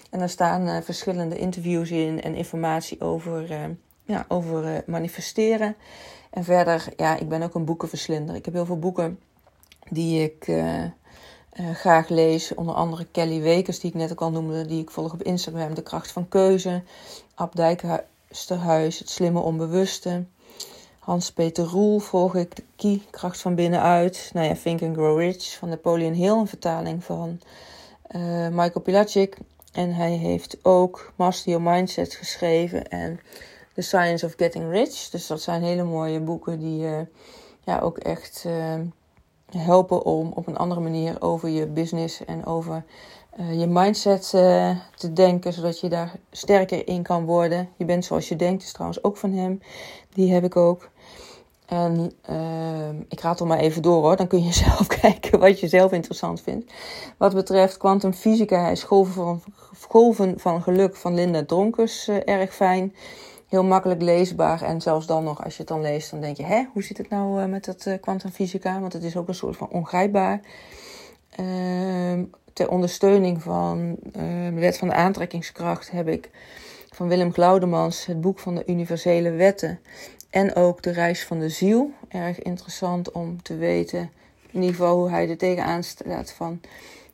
En 0.10 0.20
daar 0.20 0.30
staan 0.30 0.68
uh, 0.68 0.78
verschillende 0.82 1.38
interviews 1.38 1.92
in 1.92 2.22
en 2.22 2.36
informatie 2.36 3.02
over, 3.02 3.52
uh, 3.52 3.64
ja, 4.04 4.26
over 4.28 4.64
uh, 4.64 4.78
manifesteren. 4.86 5.76
En 6.30 6.44
verder, 6.44 6.88
ja, 6.98 7.18
ik 7.18 7.30
ben 7.30 7.42
ook 7.42 7.56
een 7.56 7.66
boekenverslinder. 7.66 8.36
Ik 8.36 8.46
heb 8.46 8.54
heel 8.54 8.66
veel 8.66 8.80
boeken 8.80 9.20
die 9.90 10.24
ik 10.24 10.52
graag 11.74 12.10
lees. 12.10 12.54
Onder 12.54 12.76
andere 12.76 13.06
Kelly 13.12 13.42
Wekers, 13.42 13.80
die 13.80 13.90
ik 13.90 13.96
net 13.96 14.12
ook 14.12 14.22
al 14.22 14.32
noemde, 14.32 14.66
die 14.66 14.82
ik 14.82 14.92
volg 14.92 15.14
op 15.14 15.24
Instagram. 15.24 15.74
De 15.74 15.84
kracht 15.84 16.12
van 16.12 16.28
keuze. 16.28 16.84
Ab 17.36 17.56
Dijksterhuis, 17.56 19.00
Het 19.00 19.10
slimme 19.10 19.40
onbewuste. 19.40 20.24
Hans-Peter 21.02 21.66
Roel 21.66 22.00
volg 22.00 22.36
ik, 22.36 22.56
de 22.56 22.64
Key, 22.76 23.02
Kracht 23.10 23.42
van 23.42 23.56
Binnenuit. 23.56 24.30
Nou 24.34 24.48
ja, 24.48 24.56
Think 24.64 24.82
and 24.82 24.96
Grow 24.96 25.20
Rich 25.20 25.58
van 25.58 25.70
Napoleon 25.70 26.14
Hill, 26.14 26.38
een 26.38 26.48
vertaling 26.48 27.04
van 27.04 27.42
Michael 28.52 28.82
Pilacic. 28.84 29.38
En 29.72 29.94
hij 29.94 30.12
heeft 30.12 30.58
ook 30.62 31.14
Master 31.16 31.52
Your 31.52 31.72
Mindset 31.72 32.14
geschreven 32.14 32.88
en 32.88 33.20
The 33.74 33.82
Science 33.82 34.26
of 34.26 34.34
Getting 34.38 34.72
Rich. 34.72 35.10
Dus 35.10 35.28
dat 35.28 35.42
zijn 35.42 35.64
hele 35.64 35.84
mooie 35.84 36.20
boeken 36.20 36.60
die 36.60 36.84
uh, 36.84 37.00
ja, 37.64 37.80
ook 37.80 37.98
echt 37.98 38.44
uh, 38.48 38.76
helpen 39.58 40.06
om 40.06 40.32
op 40.36 40.48
een 40.48 40.58
andere 40.58 40.82
manier 40.82 41.22
over 41.22 41.50
je 41.50 41.68
business 41.68 42.26
en 42.26 42.46
over 42.46 42.84
uh, 43.40 43.60
je 43.60 43.68
mindset 43.68 44.30
te 44.96 45.14
denken, 45.14 45.54
zodat 45.54 45.80
je 45.80 45.90
daar 45.90 46.16
sterker 46.32 46.88
in 46.88 47.04
kan 47.04 47.26
worden. 47.26 47.70
Je 47.78 47.86
bent 47.86 48.06
zoals 48.06 48.30
je 48.30 48.36
denkt, 48.36 48.64
is 48.64 48.72
trouwens 48.72 49.04
ook 49.04 49.18
van 49.18 49.34
hem. 49.34 49.62
Die 50.14 50.34
heb 50.34 50.44
ik 50.44 50.56
ook. 50.56 50.90
En 51.72 52.12
uh, 52.30 52.90
ik 53.08 53.20
raad 53.20 53.40
er 53.40 53.48
maar 53.48 53.60
even 53.60 53.82
door 53.82 54.02
hoor. 54.02 54.16
Dan 54.16 54.28
kun 54.28 54.44
je 54.44 54.54
zelf 54.66 54.88
kijken 54.88 55.40
wat 55.40 55.60
je 55.60 55.68
zelf 55.68 55.92
interessant 55.92 56.42
vindt. 56.42 56.74
Wat 57.18 57.34
betreft 57.34 57.78
kwantumfysica 57.78 58.68
is 58.68 58.84
golven 58.84 59.14
van, 59.14 59.42
golven 59.88 60.40
van 60.40 60.62
geluk 60.62 60.96
van 60.96 61.14
Linda 61.14 61.46
Dronkers 61.46 62.08
uh, 62.08 62.18
erg 62.26 62.56
fijn. 62.56 62.96
Heel 63.48 63.64
makkelijk 63.64 64.02
leesbaar. 64.02 64.62
En 64.62 64.82
zelfs 64.82 65.06
dan 65.06 65.24
nog, 65.24 65.44
als 65.44 65.54
je 65.54 65.60
het 65.60 65.68
dan 65.68 65.82
leest, 65.82 66.12
dan 66.12 66.22
denk 66.22 66.38
je... 66.38 66.44
Hè, 66.44 66.66
hoe 66.74 66.84
zit 66.84 66.98
het 66.98 67.10
nou 67.10 67.48
met 67.48 67.66
dat 67.66 68.00
kwantumfysica? 68.02 68.80
Want 68.80 68.94
het 68.94 69.04
is 69.04 69.18
ook 69.18 69.28
een 69.28 69.36
soort 69.36 69.58
van 69.58 69.70
ongrijpbaar. 69.70 70.42
Ehm, 71.36 72.24
ondersteuning 72.70 73.42
van 73.42 73.98
de 74.12 74.52
wet 74.54 74.78
van 74.78 74.88
de 74.88 74.94
aantrekkingskracht 74.94 75.92
heb 75.92 76.08
ik 76.08 76.30
van 76.90 77.08
Willem 77.08 77.34
Glaudemans 77.34 78.06
het 78.06 78.22
boek 78.22 78.40
van 78.40 78.56
de 78.56 78.64
universele 78.66 79.32
wetten. 79.32 79.80
En 80.30 80.56
ook 80.56 80.82
de 80.82 80.92
reis 80.92 81.26
van 81.26 81.40
de 81.40 81.50
ziel. 81.50 81.92
Erg 82.08 82.42
interessant 82.42 83.12
om 83.12 83.42
te 83.42 83.56
weten, 83.56 84.12
in 84.52 84.60
ieder 84.60 84.76
geval 84.76 84.98
hoe 84.98 85.10
hij 85.10 85.30
er 85.30 85.38
tegenaan 85.38 85.84
staat 85.84 86.32
van 86.32 86.60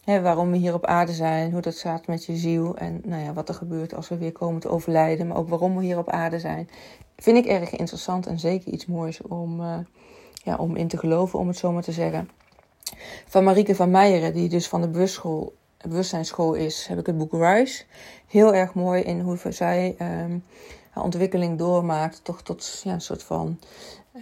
hè, 0.04 0.22
waarom 0.22 0.51
we 0.51 0.58
hier 0.58 0.74
op 0.74 0.86
aarde 0.86 1.13
zijn, 1.13 1.51
hoe 1.51 1.62
dat 1.62 1.75
staat 1.75 2.08
met 2.08 2.25
je 2.25 2.36
ziel 2.36 2.77
en 2.77 3.01
nou 3.06 3.24
ja, 3.24 3.34
wat 3.34 3.50
er 3.50 3.56
gebeurt 3.56 3.94
als 3.94 4.10
we 4.10 4.18
weer 4.18 4.32
komen 4.32 4.62
te 4.62 4.70
overlijden, 4.70 5.27
maar 5.27 5.38
ook 5.38 5.50
waarom 5.50 5.77
we 5.77 5.84
hier 5.84 5.98
op 5.98 6.10
aarde 6.10 6.39
zijn. 6.39 6.70
Vind 7.18 7.38
ik 7.38 7.46
erg 7.46 7.75
interessant 7.75 8.27
en 8.27 8.39
zeker 8.39 8.74
iets 8.74 8.86
moois 8.86 9.22
om, 9.22 9.62
uh, 9.62 9.77
ja, 10.44 10.56
om 10.56 10.75
in 10.75 10.88
te 10.88 10.98
geloven, 10.98 11.39
om 11.39 11.48
het 11.48 11.58
zo 11.58 11.72
maar 11.72 11.84
te 11.84 11.92
zeggen. 11.92 12.30
Van 13.27 13.44
Marieke 13.44 13.75
van 13.75 13.91
Meijeren, 13.91 14.34
die 14.34 14.50
dus 14.50 14.67
van 14.67 14.82
de 14.82 14.88
bewustschool, 14.88 15.56
bewustzijnsschool 15.82 16.53
is, 16.53 16.88
heb 16.88 17.00
ik 17.00 17.06
het 17.06 17.17
boek 17.17 17.32
Rise. 17.32 17.84
Heel 18.27 18.53
erg 18.53 18.74
mooi 18.74 19.01
in 19.01 19.20
hoe 19.20 19.38
zij 19.50 19.96
um, 20.01 20.44
haar 20.89 21.03
ontwikkeling 21.03 21.58
doormaakt, 21.58 22.24
toch 22.24 22.41
tot 22.41 22.82
ja, 22.84 22.94
een 22.94 23.01
soort 23.01 23.24
van 23.24 23.60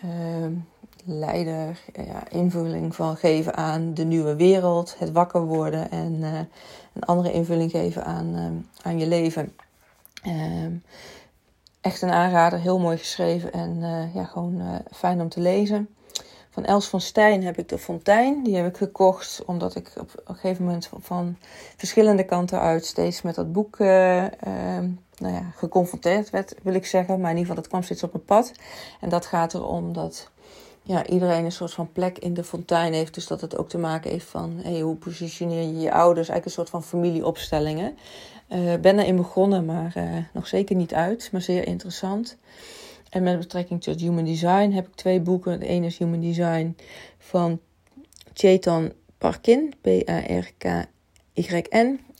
um, 0.03 0.67
leider, 1.05 1.79
ja, 1.93 2.29
invulling 2.29 2.95
van 2.95 3.17
geven 3.17 3.55
aan 3.55 3.93
de 3.93 4.03
nieuwe 4.03 4.35
wereld, 4.35 4.95
het 4.99 5.11
wakker 5.11 5.41
worden 5.41 5.91
en 5.91 6.13
uh, 6.13 6.39
een 6.93 7.03
andere 7.03 7.31
invulling 7.31 7.71
geven 7.71 8.05
aan, 8.05 8.35
uh, 8.35 8.85
aan 8.85 8.99
je 8.99 9.07
leven. 9.07 9.55
Um, 10.27 10.83
echt 11.81 12.01
een 12.01 12.11
aanrader, 12.11 12.59
heel 12.59 12.79
mooi 12.79 12.97
geschreven 12.97 13.51
en 13.53 13.77
uh, 13.77 14.15
ja, 14.15 14.23
gewoon 14.23 14.81
fijn 14.91 15.21
om 15.21 15.29
te 15.29 15.39
lezen. 15.39 15.94
Van 16.55 16.65
Els 16.65 16.87
van 16.87 17.01
Stijn 17.01 17.43
heb 17.43 17.57
ik 17.57 17.69
de 17.69 17.77
Fontein. 17.77 18.43
Die 18.43 18.55
heb 18.55 18.67
ik 18.67 18.77
gekocht 18.77 19.43
omdat 19.45 19.75
ik 19.75 19.91
op 19.99 20.11
een 20.25 20.35
gegeven 20.35 20.63
moment 20.63 20.89
van 20.99 21.37
verschillende 21.77 22.25
kanten 22.25 22.59
uit 22.59 22.85
steeds 22.85 23.21
met 23.21 23.35
dat 23.35 23.51
boek 23.51 23.77
nou 23.77 25.33
ja, 25.33 25.51
geconfronteerd 25.55 26.29
werd, 26.29 26.55
wil 26.63 26.73
ik 26.73 26.85
zeggen. 26.85 27.19
Maar 27.19 27.31
in 27.31 27.37
ieder 27.37 27.47
geval, 27.47 27.55
dat 27.55 27.67
kwam 27.67 27.83
steeds 27.83 28.03
op 28.03 28.13
mijn 28.13 28.25
pad. 28.25 28.51
En 29.01 29.09
dat 29.09 29.25
gaat 29.25 29.53
erom 29.53 29.93
dat 29.93 30.29
ja, 30.81 31.05
iedereen 31.05 31.45
een 31.45 31.51
soort 31.51 31.73
van 31.73 31.91
plek 31.91 32.17
in 32.17 32.33
de 32.33 32.43
fontein 32.43 32.93
heeft. 32.93 33.13
Dus 33.13 33.27
dat 33.27 33.41
het 33.41 33.57
ook 33.57 33.69
te 33.69 33.77
maken 33.77 34.11
heeft 34.11 34.27
van 34.27 34.59
hey, 34.63 34.79
hoe 34.79 34.95
positioneer 34.95 35.61
je 35.61 35.79
je 35.79 35.91
ouders. 35.91 36.29
Eigenlijk 36.29 36.45
een 36.45 36.51
soort 36.51 36.69
van 36.69 36.83
familieopstellingen. 36.83 37.97
Ik 38.49 38.57
uh, 38.57 38.75
ben 38.75 38.99
erin 38.99 39.15
begonnen, 39.15 39.65
maar 39.65 39.93
nog 40.33 40.47
zeker 40.47 40.75
niet 40.75 40.93
uit. 40.93 41.29
Maar 41.31 41.41
zeer 41.41 41.67
interessant. 41.67 42.37
En 43.09 43.23
met 43.23 43.39
betrekking 43.39 43.83
tot 43.83 43.99
Human 43.99 44.25
Design 44.25 44.71
heb 44.71 44.87
ik 44.87 44.95
twee 44.95 45.21
boeken. 45.21 45.59
De 45.59 45.67
ene 45.67 45.85
is 45.85 45.97
Human 45.97 46.21
Design 46.21 46.75
van 47.17 47.59
Chetan 48.33 48.91
Parkin, 49.17 49.73
P-A-R-K-Y-N. 49.81 50.89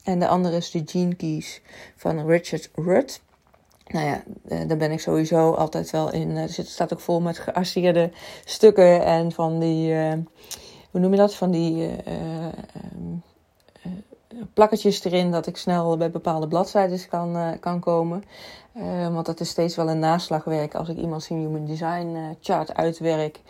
En 0.04 0.20
de 0.20 0.28
andere 0.28 0.58
is 0.58 0.72
de 0.72 0.82
Gene 0.86 1.16
Keys 1.16 1.62
van 1.96 2.28
Richard 2.28 2.70
Rudd 2.76 3.24
nou 3.88 4.06
ja, 4.06 4.24
eh, 4.48 4.68
daar 4.68 4.78
ben 4.78 4.92
ik 4.92 5.00
sowieso 5.00 5.52
altijd 5.52 5.92
wel 5.92 6.12
in. 6.12 6.32
Eh, 6.32 6.58
er 6.58 6.66
staat 6.66 6.94
ook 6.94 7.00
vol 7.00 7.22
met 7.22 7.40
geasseerde 7.40 8.12
stukken 8.46 9.06
en 9.06 9.32
van 9.32 9.60
die, 9.60 9.94
uh, 9.94 10.14
hoe 10.92 11.00
noem 11.02 11.12
je 11.12 11.18
dat? 11.18 11.36
Van 11.36 11.52
die 11.52 11.90
uh, 12.08 12.48
plakketjes 14.54 15.04
erin 15.04 15.32
dat 15.32 15.48
ik 15.48 15.58
snel 15.58 15.98
bij 15.98 16.12
bepaalde 16.12 16.48
bladzijden 16.48 17.08
kan, 17.10 17.60
kan 17.60 17.80
komen. 17.80 18.24
Want 19.12 19.26
dat 19.26 19.40
is 19.40 19.50
steeds 19.50 19.76
wel 19.76 19.90
een 19.90 20.00
naslagwerk 20.00 20.76
als 20.76 20.90
ik 20.90 20.98
iemand 20.98 21.24
zijn 21.24 21.40
human 21.40 21.66
design 21.66 22.38
chart 22.42 22.74
uitwerk. 22.74 23.42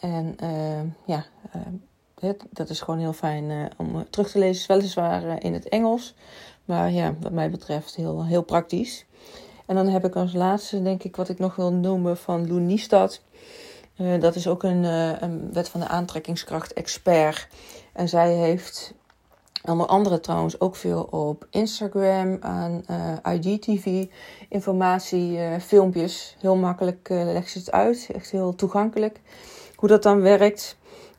En 0.00 0.36
ja, 1.04 1.24
dat 2.50 2.68
is 2.68 2.80
gewoon 2.80 3.00
heel 3.00 3.12
fijn 3.12 3.70
om 3.76 4.10
terug 4.10 4.30
te 4.30 4.38
lezen. 4.38 4.68
Weliswaar 4.68 5.42
in 5.42 5.52
het 5.52 5.68
Engels. 5.68 6.14
Maar 6.64 6.90
ja, 6.90 7.14
wat 7.20 7.32
mij 7.32 7.50
betreft 7.50 7.94
heel, 7.94 8.24
heel 8.24 8.42
praktisch. 8.42 9.06
En 9.66 9.74
dan 9.74 9.88
heb 9.88 10.04
ik 10.04 10.16
als 10.16 10.32
laatste, 10.32 10.82
denk 10.82 11.02
ik, 11.02 11.16
wat 11.16 11.28
ik 11.28 11.38
nog 11.38 11.56
wil 11.56 11.72
noemen 11.72 12.16
van 12.16 12.48
Lou 12.48 12.60
Niestad. 12.60 13.20
Uh, 13.96 14.20
dat 14.20 14.34
is 14.34 14.48
ook 14.48 14.62
een, 14.62 14.82
uh, 14.82 15.20
een 15.20 15.52
wet 15.52 15.68
van 15.68 15.80
de 15.80 15.88
aantrekkingskracht 15.88 16.72
expert. 16.72 17.48
En 17.92 18.08
zij 18.08 18.34
heeft, 18.34 18.94
onder 19.70 19.86
andere 19.86 20.20
trouwens, 20.20 20.60
ook 20.60 20.76
veel 20.76 21.02
op 21.02 21.46
Instagram 21.50 22.36
aan 22.40 22.82
uh, 22.90 23.12
eh, 23.22 23.34
IGTV 23.34 24.06
informatie, 24.48 25.38
filmpjes. 25.60 26.36
Heel 26.40 26.56
makkelijk 26.56 27.08
legt 27.08 27.50
ze 27.50 27.58
het 27.58 27.72
uit, 27.72 28.08
echt 28.14 28.30
heel 28.30 28.54
toegankelijk. 28.54 29.20
Hoe 29.76 29.88
dat 29.88 30.02
dan 30.02 30.20
werkt. 30.20 30.76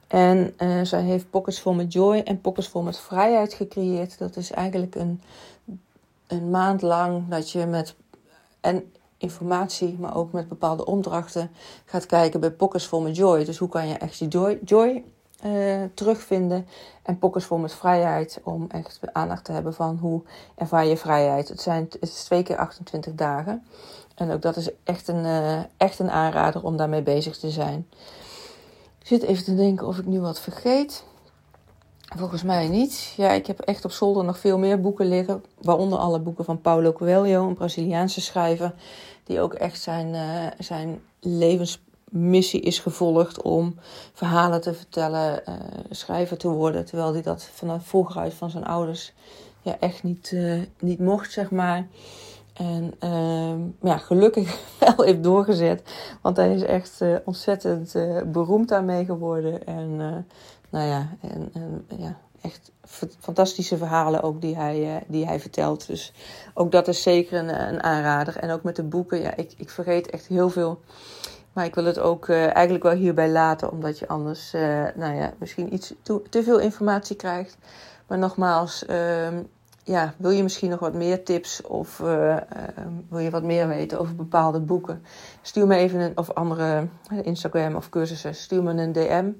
En 0.08 0.54
zij 0.84 1.02
heeft 1.02 1.30
Pockets 1.30 1.62
Vol 1.62 1.74
met 1.74 1.94
Joy 1.94 2.18
en 2.18 2.42
Pockets 2.42 2.68
Vol 2.68 2.82
met 2.82 3.00
Vrijheid 3.00 3.54
gecreëerd. 3.54 4.18
Dat 4.18 4.36
is 4.36 4.52
eigenlijk 4.52 4.96
een, 4.96 5.22
een 6.28 6.50
maand 6.50 6.82
lang 6.82 7.28
dat 7.30 7.52
je 7.52 7.66
met 7.66 7.96
en 8.62 8.92
informatie, 9.18 9.96
maar 10.00 10.16
ook 10.16 10.32
met 10.32 10.48
bepaalde 10.48 10.86
opdrachten 10.86 11.52
gaat 11.86 12.06
kijken 12.06 12.40
bij 12.40 12.52
Pockets 12.52 12.86
Vol 12.86 13.02
met 13.02 13.16
Joy. 13.16 13.46
Dus 13.46 13.58
hoe 13.58 13.70
kan 13.70 13.88
je 13.88 13.94
echt 13.94 14.20
die 14.20 14.60
joy 14.66 15.04
uh, 15.46 15.84
terugvinden 15.94 16.68
en 17.04 17.20
Pockets 17.20 17.46
Vol 17.46 17.58
met 17.58 17.74
Vrijheid 17.74 18.40
om 18.44 18.66
echt 18.70 19.00
aandacht 19.14 19.46
te 19.46 19.52
hebben 19.52 19.74
van 19.74 19.98
hoe 20.02 20.22
ervaar 20.56 20.86
je 20.86 20.98
vrijheid. 20.98 21.48
Het, 21.48 21.62
zijn, 21.62 21.84
het 21.90 22.02
is 22.02 22.24
twee 22.24 22.44
keer 22.44 22.58
28 22.58 23.14
dagen 23.14 23.64
en 24.16 24.32
ook 24.32 24.42
dat 24.42 24.56
is 24.56 24.70
echt 24.84 25.08
een, 25.08 25.26
uh, 25.26 25.60
echt 25.78 26.00
een 26.00 26.12
aanrader 26.12 26.64
om 26.64 26.78
daarmee 26.78 27.02
bezig 27.02 27.38
te 27.38 27.50
zijn. 27.50 27.88
Ik 29.00 29.08
zit 29.08 29.24
even 29.24 29.44
te 29.44 29.56
denken 29.56 29.88
of 29.88 29.98
ik 29.98 30.06
nu 30.06 30.20
wat 30.20 30.40
vergeet. 30.40 31.04
Volgens 32.16 32.44
mij 32.44 32.68
niet. 32.68 33.14
Ja, 33.18 33.30
ik 33.32 33.48
heb 33.48 33.60
echt 33.60 33.86
op 33.86 33.92
zolder 33.92 34.24
nog 34.24 34.40
veel 34.40 34.58
meer 34.58 34.82
boeken 34.82 35.08
liggen. 35.08 35.44
Waaronder 35.62 36.00
alle 36.00 36.20
boeken 36.20 36.46
van 36.46 36.62
Paulo 36.62 36.94
Coelho, 36.94 37.48
een 37.48 37.54
Braziliaanse 37.54 38.22
schrijver. 38.22 38.74
Die 39.24 39.42
ook 39.42 39.54
echt 39.54 39.82
zijn, 39.82 40.14
uh, 40.14 40.52
zijn 40.60 41.02
levensmissie 42.12 42.62
is 42.62 42.80
gevolgd 42.80 43.42
om 43.42 43.76
verhalen 44.14 44.62
te 44.62 44.74
vertellen, 44.74 45.42
uh, 45.50 45.56
schrijver 45.90 46.38
te 46.38 46.48
worden. 46.48 46.86
Terwijl 46.86 47.14
hij 47.14 47.22
dat 47.22 47.44
vanaf 47.44 47.88
vroeger 47.88 48.22
uit 48.22 48.34
van 48.34 48.50
zijn 48.50 48.66
ouders 48.66 49.14
ja, 49.62 49.78
echt 49.80 50.04
niet, 50.04 50.32
uh, 50.32 50.62
niet 50.80 51.00
mocht, 51.00 51.32
zeg 51.32 51.52
maar. 51.52 51.88
En 52.54 52.94
ehm, 53.00 53.60
ja, 53.82 53.98
gelukkig 53.98 54.60
wel 54.80 55.06
heeft 55.06 55.24
doorgezet. 55.24 55.82
Want 56.22 56.38
hij 56.38 56.54
is 56.54 56.62
echt 56.62 57.02
ontzettend 57.26 57.94
beroemd 58.32 58.70
daarmee 58.70 59.06
geworden. 59.06 59.66
En 59.66 59.96
nou 60.70 60.88
ja, 60.88 61.10
en, 61.22 61.50
en 61.54 61.86
ja, 61.98 62.18
echt 62.42 62.72
fantastische 63.20 63.78
verhalen 63.78 64.22
ook 64.22 64.42
die 64.42 64.56
hij, 64.56 64.96
uh, 64.96 64.96
die 65.08 65.26
hij 65.26 65.40
vertelt. 65.40 65.88
Dus 65.88 66.14
ook 66.54 66.72
dat 66.72 66.88
is 66.88 67.02
zeker 67.02 67.40
een, 67.40 67.68
een 67.68 67.84
aanrader. 67.84 68.38
En 68.38 68.52
ook 68.52 68.64
met 68.64 68.76
de 68.76 68.84
boeken, 68.84 69.22
ja, 69.22 69.36
ik, 69.36 69.54
ik 69.58 69.70
vergeet 69.70 70.10
echt 70.10 70.28
heel 70.28 70.50
veel. 70.50 70.80
Maar 71.58 71.66
ik 71.66 71.76
wil 71.76 71.86
het 71.86 72.00
ook 72.00 72.28
uh, 72.28 72.56
eigenlijk 72.56 72.84
wel 72.84 72.94
hierbij 72.94 73.30
laten, 73.30 73.72
omdat 73.72 74.00
je 74.00 74.08
anders, 74.08 74.54
uh, 74.54 74.62
nou 74.96 75.16
ja, 75.16 75.34
misschien 75.38 75.74
iets 75.74 75.94
te, 76.30 76.44
veel 76.44 76.60
informatie 76.60 77.16
krijgt. 77.16 77.58
Maar 78.08 78.18
nogmaals, 78.18 78.86
ehm, 78.86 79.44
ja, 79.84 80.14
wil 80.18 80.30
je 80.30 80.44
misschien 80.44 80.70
nog 80.70 80.80
wat 80.80 80.94
meer 80.94 81.24
tips 81.24 81.62
of 81.62 82.00
ehm, 82.00 82.92
wil 83.10 83.20
je 83.20 83.30
wat 83.30 83.44
meer 83.44 83.68
weten 83.68 84.00
over 84.00 84.16
bepaalde 84.16 84.60
boeken? 84.60 85.04
Stuur 85.42 85.68
me 85.68 85.76
even 85.76 86.00
een, 86.00 86.18
of 86.18 86.34
andere 86.34 86.88
Instagram 87.24 87.76
of 87.76 87.90
cursussen, 87.90 88.36
stuur 88.36 88.64
me 88.64 88.82
een 88.82 88.92
DM 88.92 89.32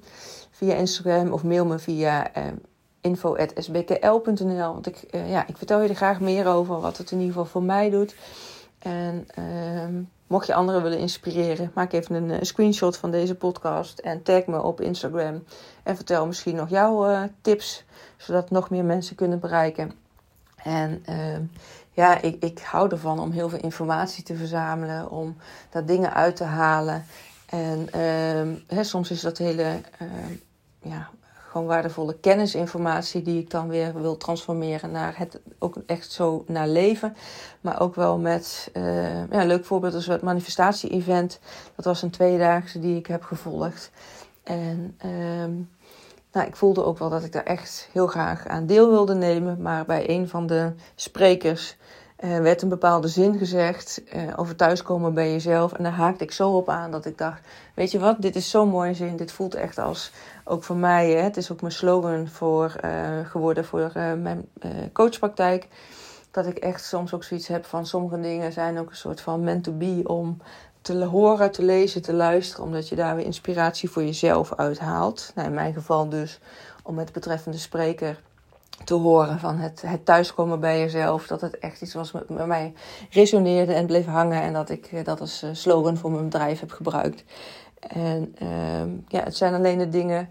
via 0.50 0.74
Instagram 0.74 1.32
of 1.32 1.44
mail 1.44 1.66
me 1.66 1.78
via 1.78 2.36
uh, 2.36 2.46
eh, 2.46 2.52
info.sbkl.nl. 3.00 4.72
Want 4.72 4.86
ik, 4.86 5.06
ja, 5.26 5.46
ik 5.46 5.56
vertel 5.56 5.80
je 5.80 5.88
er 5.88 5.94
graag 5.94 6.20
meer 6.20 6.46
over, 6.46 6.80
wat 6.80 6.96
het 6.96 7.10
in 7.10 7.18
ieder 7.18 7.32
geval 7.32 7.50
voor 7.50 7.62
mij 7.62 7.90
doet. 7.90 8.14
En 8.78 9.26
mocht 10.28 10.46
je 10.46 10.54
anderen 10.54 10.82
willen 10.82 10.98
inspireren, 10.98 11.70
maak 11.74 11.92
even 11.92 12.14
een, 12.14 12.30
een, 12.30 12.46
screenshot 12.46 12.96
van 12.96 13.10
deze 13.10 13.34
podcast 13.34 13.98
en 13.98 14.22
tag 14.22 14.46
me 14.46 14.62
op 14.62 14.80
Instagram. 14.80 15.44
En 15.82 15.96
vertel 15.96 16.26
misschien 16.26 16.56
nog 16.56 16.68
jouw 16.68 17.10
uh, 17.10 17.22
tips, 17.40 17.84
zodat 18.16 18.50
nog 18.50 18.70
meer 18.70 18.84
mensen 18.84 19.16
kunnen 19.16 19.40
bereiken. 19.40 19.92
En 20.56 21.02
ehm, 21.04 21.42
ja, 21.92 22.20
ik, 22.20 22.42
ik 22.42 22.58
hou 22.58 22.90
ervan 22.90 23.18
om 23.18 23.30
heel 23.30 23.48
veel 23.48 23.60
informatie 23.60 24.24
te 24.24 24.36
verzamelen, 24.36 25.10
om 25.10 25.36
daar 25.70 25.86
dingen 25.86 26.14
uit 26.14 26.36
te 26.36 26.44
halen. 26.44 27.04
En 27.46 27.88
ehm, 27.92 28.84
soms 28.84 29.10
is 29.10 29.20
dat 29.20 29.38
hele 29.38 29.80
ja, 30.82 31.10
gewoon 31.58 31.72
waardevolle 31.72 32.18
kennisinformatie 32.20 33.22
die 33.22 33.40
ik 33.40 33.50
dan 33.50 33.68
weer 33.68 34.00
wil 34.00 34.16
transformeren 34.16 34.90
naar 34.90 35.18
het 35.18 35.40
ook 35.58 35.76
echt 35.86 36.12
zo 36.12 36.44
naar 36.46 36.68
leven. 36.68 37.16
Maar 37.60 37.80
ook 37.80 37.94
wel 37.94 38.18
met, 38.18 38.70
uh, 38.72 39.14
ja, 39.30 39.40
een 39.40 39.46
leuk 39.46 39.64
voorbeeld 39.64 39.94
is 39.94 40.06
het 40.06 40.22
manifestatie-event. 40.22 41.38
Dat 41.76 41.84
was 41.84 42.02
een 42.02 42.10
tweedaagse 42.10 42.80
die 42.80 42.96
ik 42.96 43.06
heb 43.06 43.22
gevolgd. 43.22 43.90
En 44.42 44.96
uh, 45.04 45.64
nou, 46.32 46.46
ik 46.46 46.56
voelde 46.56 46.84
ook 46.84 46.98
wel 46.98 47.10
dat 47.10 47.24
ik 47.24 47.32
daar 47.32 47.44
echt 47.44 47.88
heel 47.92 48.06
graag 48.06 48.46
aan 48.46 48.66
deel 48.66 48.90
wilde 48.90 49.14
nemen. 49.14 49.62
Maar 49.62 49.84
bij 49.84 50.08
een 50.10 50.28
van 50.28 50.46
de 50.46 50.72
sprekers 50.94 51.76
uh, 52.24 52.38
werd 52.38 52.62
een 52.62 52.68
bepaalde 52.68 53.08
zin 53.08 53.38
gezegd 53.38 54.02
uh, 54.14 54.32
over 54.36 54.56
thuiskomen 54.56 55.14
bij 55.14 55.32
jezelf. 55.32 55.72
En 55.72 55.82
daar 55.82 55.92
haakte 55.92 56.24
ik 56.24 56.32
zo 56.32 56.56
op 56.56 56.68
aan 56.68 56.90
dat 56.90 57.04
ik 57.04 57.18
dacht: 57.18 57.40
Weet 57.74 57.90
je 57.90 57.98
wat, 57.98 58.22
dit 58.22 58.36
is 58.36 58.50
zo'n 58.50 58.68
mooie 58.68 58.94
zin. 58.94 59.16
Dit 59.16 59.32
voelt 59.32 59.54
echt 59.54 59.78
als 59.78 60.12
ook 60.44 60.64
voor 60.64 60.76
mij. 60.76 61.10
Hè, 61.10 61.20
het 61.20 61.36
is 61.36 61.52
ook 61.52 61.60
mijn 61.60 61.72
slogan 61.72 62.28
voor, 62.28 62.74
uh, 62.84 62.90
geworden 63.24 63.64
voor 63.64 63.90
mijn 63.94 64.48
coachpraktijk. 64.92 65.68
Dat 66.30 66.46
ik 66.46 66.58
echt 66.58 66.84
soms 66.84 67.14
ook 67.14 67.24
zoiets 67.24 67.48
heb 67.48 67.64
van 67.64 67.86
sommige 67.86 68.20
dingen 68.20 68.52
zijn 68.52 68.78
ook 68.78 68.90
een 68.90 68.96
soort 68.96 69.20
van 69.20 69.44
meant 69.44 69.64
to 69.64 69.72
be 69.72 70.00
om 70.04 70.38
te 70.80 71.04
horen, 71.04 71.50
te 71.50 71.62
lezen, 71.62 72.02
te 72.02 72.12
luisteren. 72.12 72.64
Omdat 72.64 72.88
je 72.88 72.96
daar 72.96 73.16
weer 73.16 73.24
inspiratie 73.24 73.90
voor 73.90 74.04
jezelf 74.04 74.54
uithaalt. 74.54 75.32
Nou, 75.34 75.48
in 75.48 75.54
mijn 75.54 75.72
geval 75.72 76.08
dus 76.08 76.40
om 76.82 76.94
met 76.94 77.06
de 77.06 77.12
betreffende 77.12 77.58
spreker 77.58 78.20
te 78.84 78.94
horen 78.94 79.38
van 79.38 79.58
het, 79.58 79.82
het 79.86 80.04
thuiskomen 80.04 80.60
bij 80.60 80.78
jezelf. 80.78 81.26
Dat 81.26 81.40
het 81.40 81.58
echt 81.58 81.82
iets 81.82 81.94
was 81.94 82.10
wat 82.10 82.28
met 82.28 82.46
mij 82.46 82.72
resoneerde 83.10 83.72
en 83.72 83.86
bleef 83.86 84.06
hangen. 84.06 84.42
En 84.42 84.52
dat 84.52 84.70
ik 84.70 84.86
eh, 84.92 85.04
dat 85.04 85.20
als 85.20 85.42
eh, 85.42 85.50
slogan 85.52 85.96
voor 85.96 86.10
mijn 86.10 86.24
bedrijf 86.24 86.60
heb 86.60 86.70
gebruikt. 86.70 87.24
En 87.80 88.34
ehm, 88.38 88.90
ja, 89.08 89.22
het 89.22 89.36
zijn 89.36 89.54
alleen 89.54 89.78
de 89.78 89.88
dingen 89.88 90.28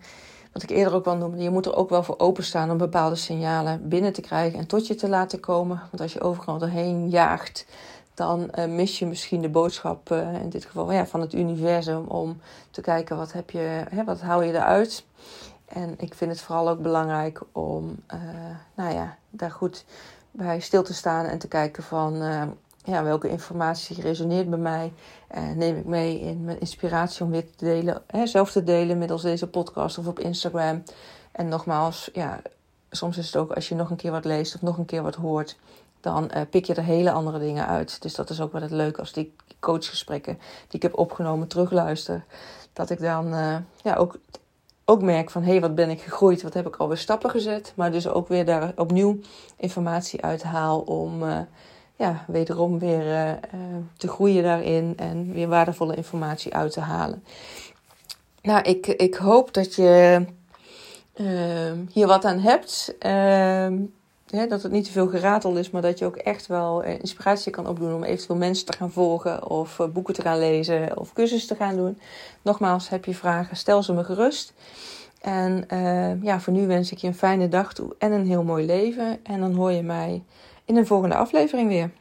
wat 0.54 0.64
ik 0.64 0.70
eerder 0.70 0.94
ook 0.94 1.06
wel 1.06 1.16
noemde. 1.16 1.44
Je 1.44 1.50
moet 1.50 1.66
er 1.66 1.76
ook 1.76 1.90
wel 1.90 2.04
voor 2.04 2.20
openstaan 2.20 2.72
om 2.72 2.78
bepaalde 2.78 3.16
signalen 3.16 3.90
binnen 3.90 4.14
te 4.14 4.22
krijgen 4.22 4.60
en 4.60 4.68
tot 4.68 4.88
je 4.88 4.96
te 4.96 5.10
laten 5.10 5.40
komen. 5.40 5.82
Want 5.92 6.02
als 6.02 6.14
je 6.14 6.22
overal 6.22 6.58
doorheen 6.58 7.10
jaagt, 7.10 7.66
dan 8.14 8.50
uh, 8.56 8.66
mis 8.66 9.00
je 9.00 9.06
misschien 9.06 9.42
de 9.42 9.50
boodschap, 9.50 10.12
in 10.42 10.50
dit 10.50 10.66
geval 10.66 11.06
van 11.06 11.22
het 11.22 11.34
universum, 11.34 12.06
om 12.08 12.42
te 12.72 12.82
kijken 12.82 13.18
wat, 13.18 13.34
heb 13.34 13.50
je, 13.50 13.84
hè, 13.90 14.04
wat 14.04 14.22
haal 14.22 14.42
je 14.42 14.54
eruit. 14.54 15.06
En 15.68 15.94
ik 15.98 16.14
vind 16.14 16.32
het 16.32 16.42
vooral 16.42 16.70
ook 16.70 16.82
belangrijk 16.82 17.42
om 17.52 18.04
uh, 18.14 18.20
nou 18.74 18.94
ja, 18.94 19.18
daar 19.30 19.52
goed 19.52 19.86
bij 20.32 20.60
stil 20.60 20.84
te 20.84 20.94
staan 20.94 21.26
en 21.26 21.38
te 21.38 21.48
kijken 21.48 21.84
van 21.84 22.24
uh, 22.24 22.44
ja, 22.84 23.04
welke 23.04 23.30
informatie 23.30 24.02
resoneert 24.02 24.50
bij 24.50 24.60
mij. 24.60 24.94
Uh, 25.36 25.52
neem 25.52 25.78
ik 25.78 25.86
mee 25.86 26.20
in 26.20 26.44
mijn 26.44 26.60
inspiratie 26.60 27.26
om 27.26 27.32
dit 27.32 27.58
te 27.58 27.66
delen, 27.66 28.02
hè, 28.08 28.28
zelf 28.28 28.52
te 28.52 28.64
delen 28.64 28.98
middels 28.98 29.22
deze 29.22 29.48
podcast 29.48 29.98
of 29.98 30.08
op 30.08 30.20
Instagram. 30.20 30.84
En 31.32 31.48
nogmaals, 31.48 32.10
ja, 32.14 32.42
soms 32.90 33.18
is 33.18 33.26
het 33.26 33.36
ook 33.36 33.52
als 33.52 33.70
je 33.70 33.76
nog 33.76 33.90
een 33.90 33.96
keer 33.98 34.12
wat 34.12 34.26
leest 34.26 34.56
of 34.56 34.62
nog 34.62 34.78
een 34.78 34.86
keer 34.86 35.04
wat 35.04 35.16
hoort, 35.16 35.58
dan 36.02 36.32
pik 36.50 36.66
je 36.66 36.74
er 36.74 36.84
hele 36.84 37.12
andere 37.12 37.40
dingen 37.40 37.68
uit. 37.68 38.02
Dus 38.02 38.16
dat 38.16 38.30
is 38.30 38.42
ook 38.42 38.52
wel 38.52 38.62
het 38.62 38.72
leuke 38.72 39.00
als 39.00 39.14
die 39.14 39.36
coachgesprekken 39.60 40.38
die 40.38 40.76
ik 40.76 40.82
heb 40.82 40.98
opgenomen 40.98 41.48
terugluister. 41.48 42.26
Dat 42.74 42.90
ik 42.90 43.00
dan 43.00 43.30
ja, 43.84 43.96
ook 43.96 44.18
ook 44.90 45.02
merk 45.02 45.30
van 45.30 45.44
hey, 45.44 45.62
wat 45.62 45.76
ben 45.76 45.90
ik 45.90 46.02
gegroeid, 46.02 46.42
wat 46.42 46.54
heb 46.54 46.68
ik 46.68 46.76
alweer 46.76 46.98
stappen 46.98 47.30
gezet. 47.30 47.74
Maar 47.76 47.92
dus 47.92 48.08
ook 48.08 48.28
weer 48.28 48.46
daar 48.46 48.72
opnieuw 48.76 49.20
informatie 49.58 50.22
uit 50.22 50.44
haal 50.44 50.80
om 50.80 51.24
uh, 51.24 51.40
ja, 51.96 52.26
wederom 52.28 52.80
weer 52.80 53.06
uh, 53.06 53.32
te 53.98 54.08
groeien 54.08 54.44
daarin 54.44 54.94
en 54.98 55.34
weer 55.34 55.48
waardevolle 55.48 55.96
informatie 55.96 56.54
uit 56.54 56.72
te 56.72 56.80
halen. 56.80 57.24
Nou, 58.42 58.62
ik, 58.62 58.88
ik 58.88 59.16
hoop 59.16 59.54
dat 59.54 59.76
je 59.76 60.26
ehm, 61.14 61.78
hier 61.92 62.08
wat 62.08 62.26
aan 62.26 62.40
hebt. 62.40 62.96
Ehm, 64.32 64.48
dat 64.48 64.64
het 64.64 64.72
niet 64.72 64.86
te 64.86 64.92
veel 64.92 65.08
geratel 65.08 65.56
is, 65.56 65.70
maar 65.70 65.82
dat 65.82 66.00
je 66.00 66.06
ook 66.06 66.16
echt 66.16 66.48
wel 66.48 66.84
eh, 66.84 67.00
inspiratie 67.00 67.52
kan 67.52 67.68
opdoen 67.68 67.94
om 67.94 68.04
eventueel 68.04 68.40
mensen 68.40 68.66
te 68.66 68.78
gaan 68.78 68.92
volgen 68.92 69.50
of 69.50 69.80
eh, 69.80 69.88
boeken 69.88 70.14
te 70.14 70.22
gaan 70.22 70.40
lezen 70.40 70.98
of 70.98 71.14
cursussen 71.14 71.58
te 71.58 71.64
gaan 71.64 71.76
doen. 71.76 72.00
Nogmaals, 72.42 72.90
heb 72.90 73.06
je 73.06 73.16
vragen, 73.16 73.58
stel 73.58 73.84
ze 73.84 73.94
me 73.94 74.04
gerust. 74.04 74.54
En 75.22 75.66
uh, 75.74 76.24
ja, 76.24 76.40
voor 76.40 76.54
nu 76.54 76.68
wens 76.68 76.92
ik 76.92 76.98
je 76.98 77.08
een 77.08 77.16
fijne 77.16 77.48
dag 77.48 77.74
toe 77.74 77.96
en 77.98 78.12
een 78.12 78.28
heel 78.28 78.44
mooi 78.44 78.66
leven. 78.66 79.20
En 79.24 79.40
dan 79.40 79.54
hoor 79.54 79.72
je 79.72 79.84
mij 79.84 80.24
in 80.66 80.78
een 80.78 80.88
volgende 80.88 81.16
aflevering 81.16 81.70
weer. 81.70 81.92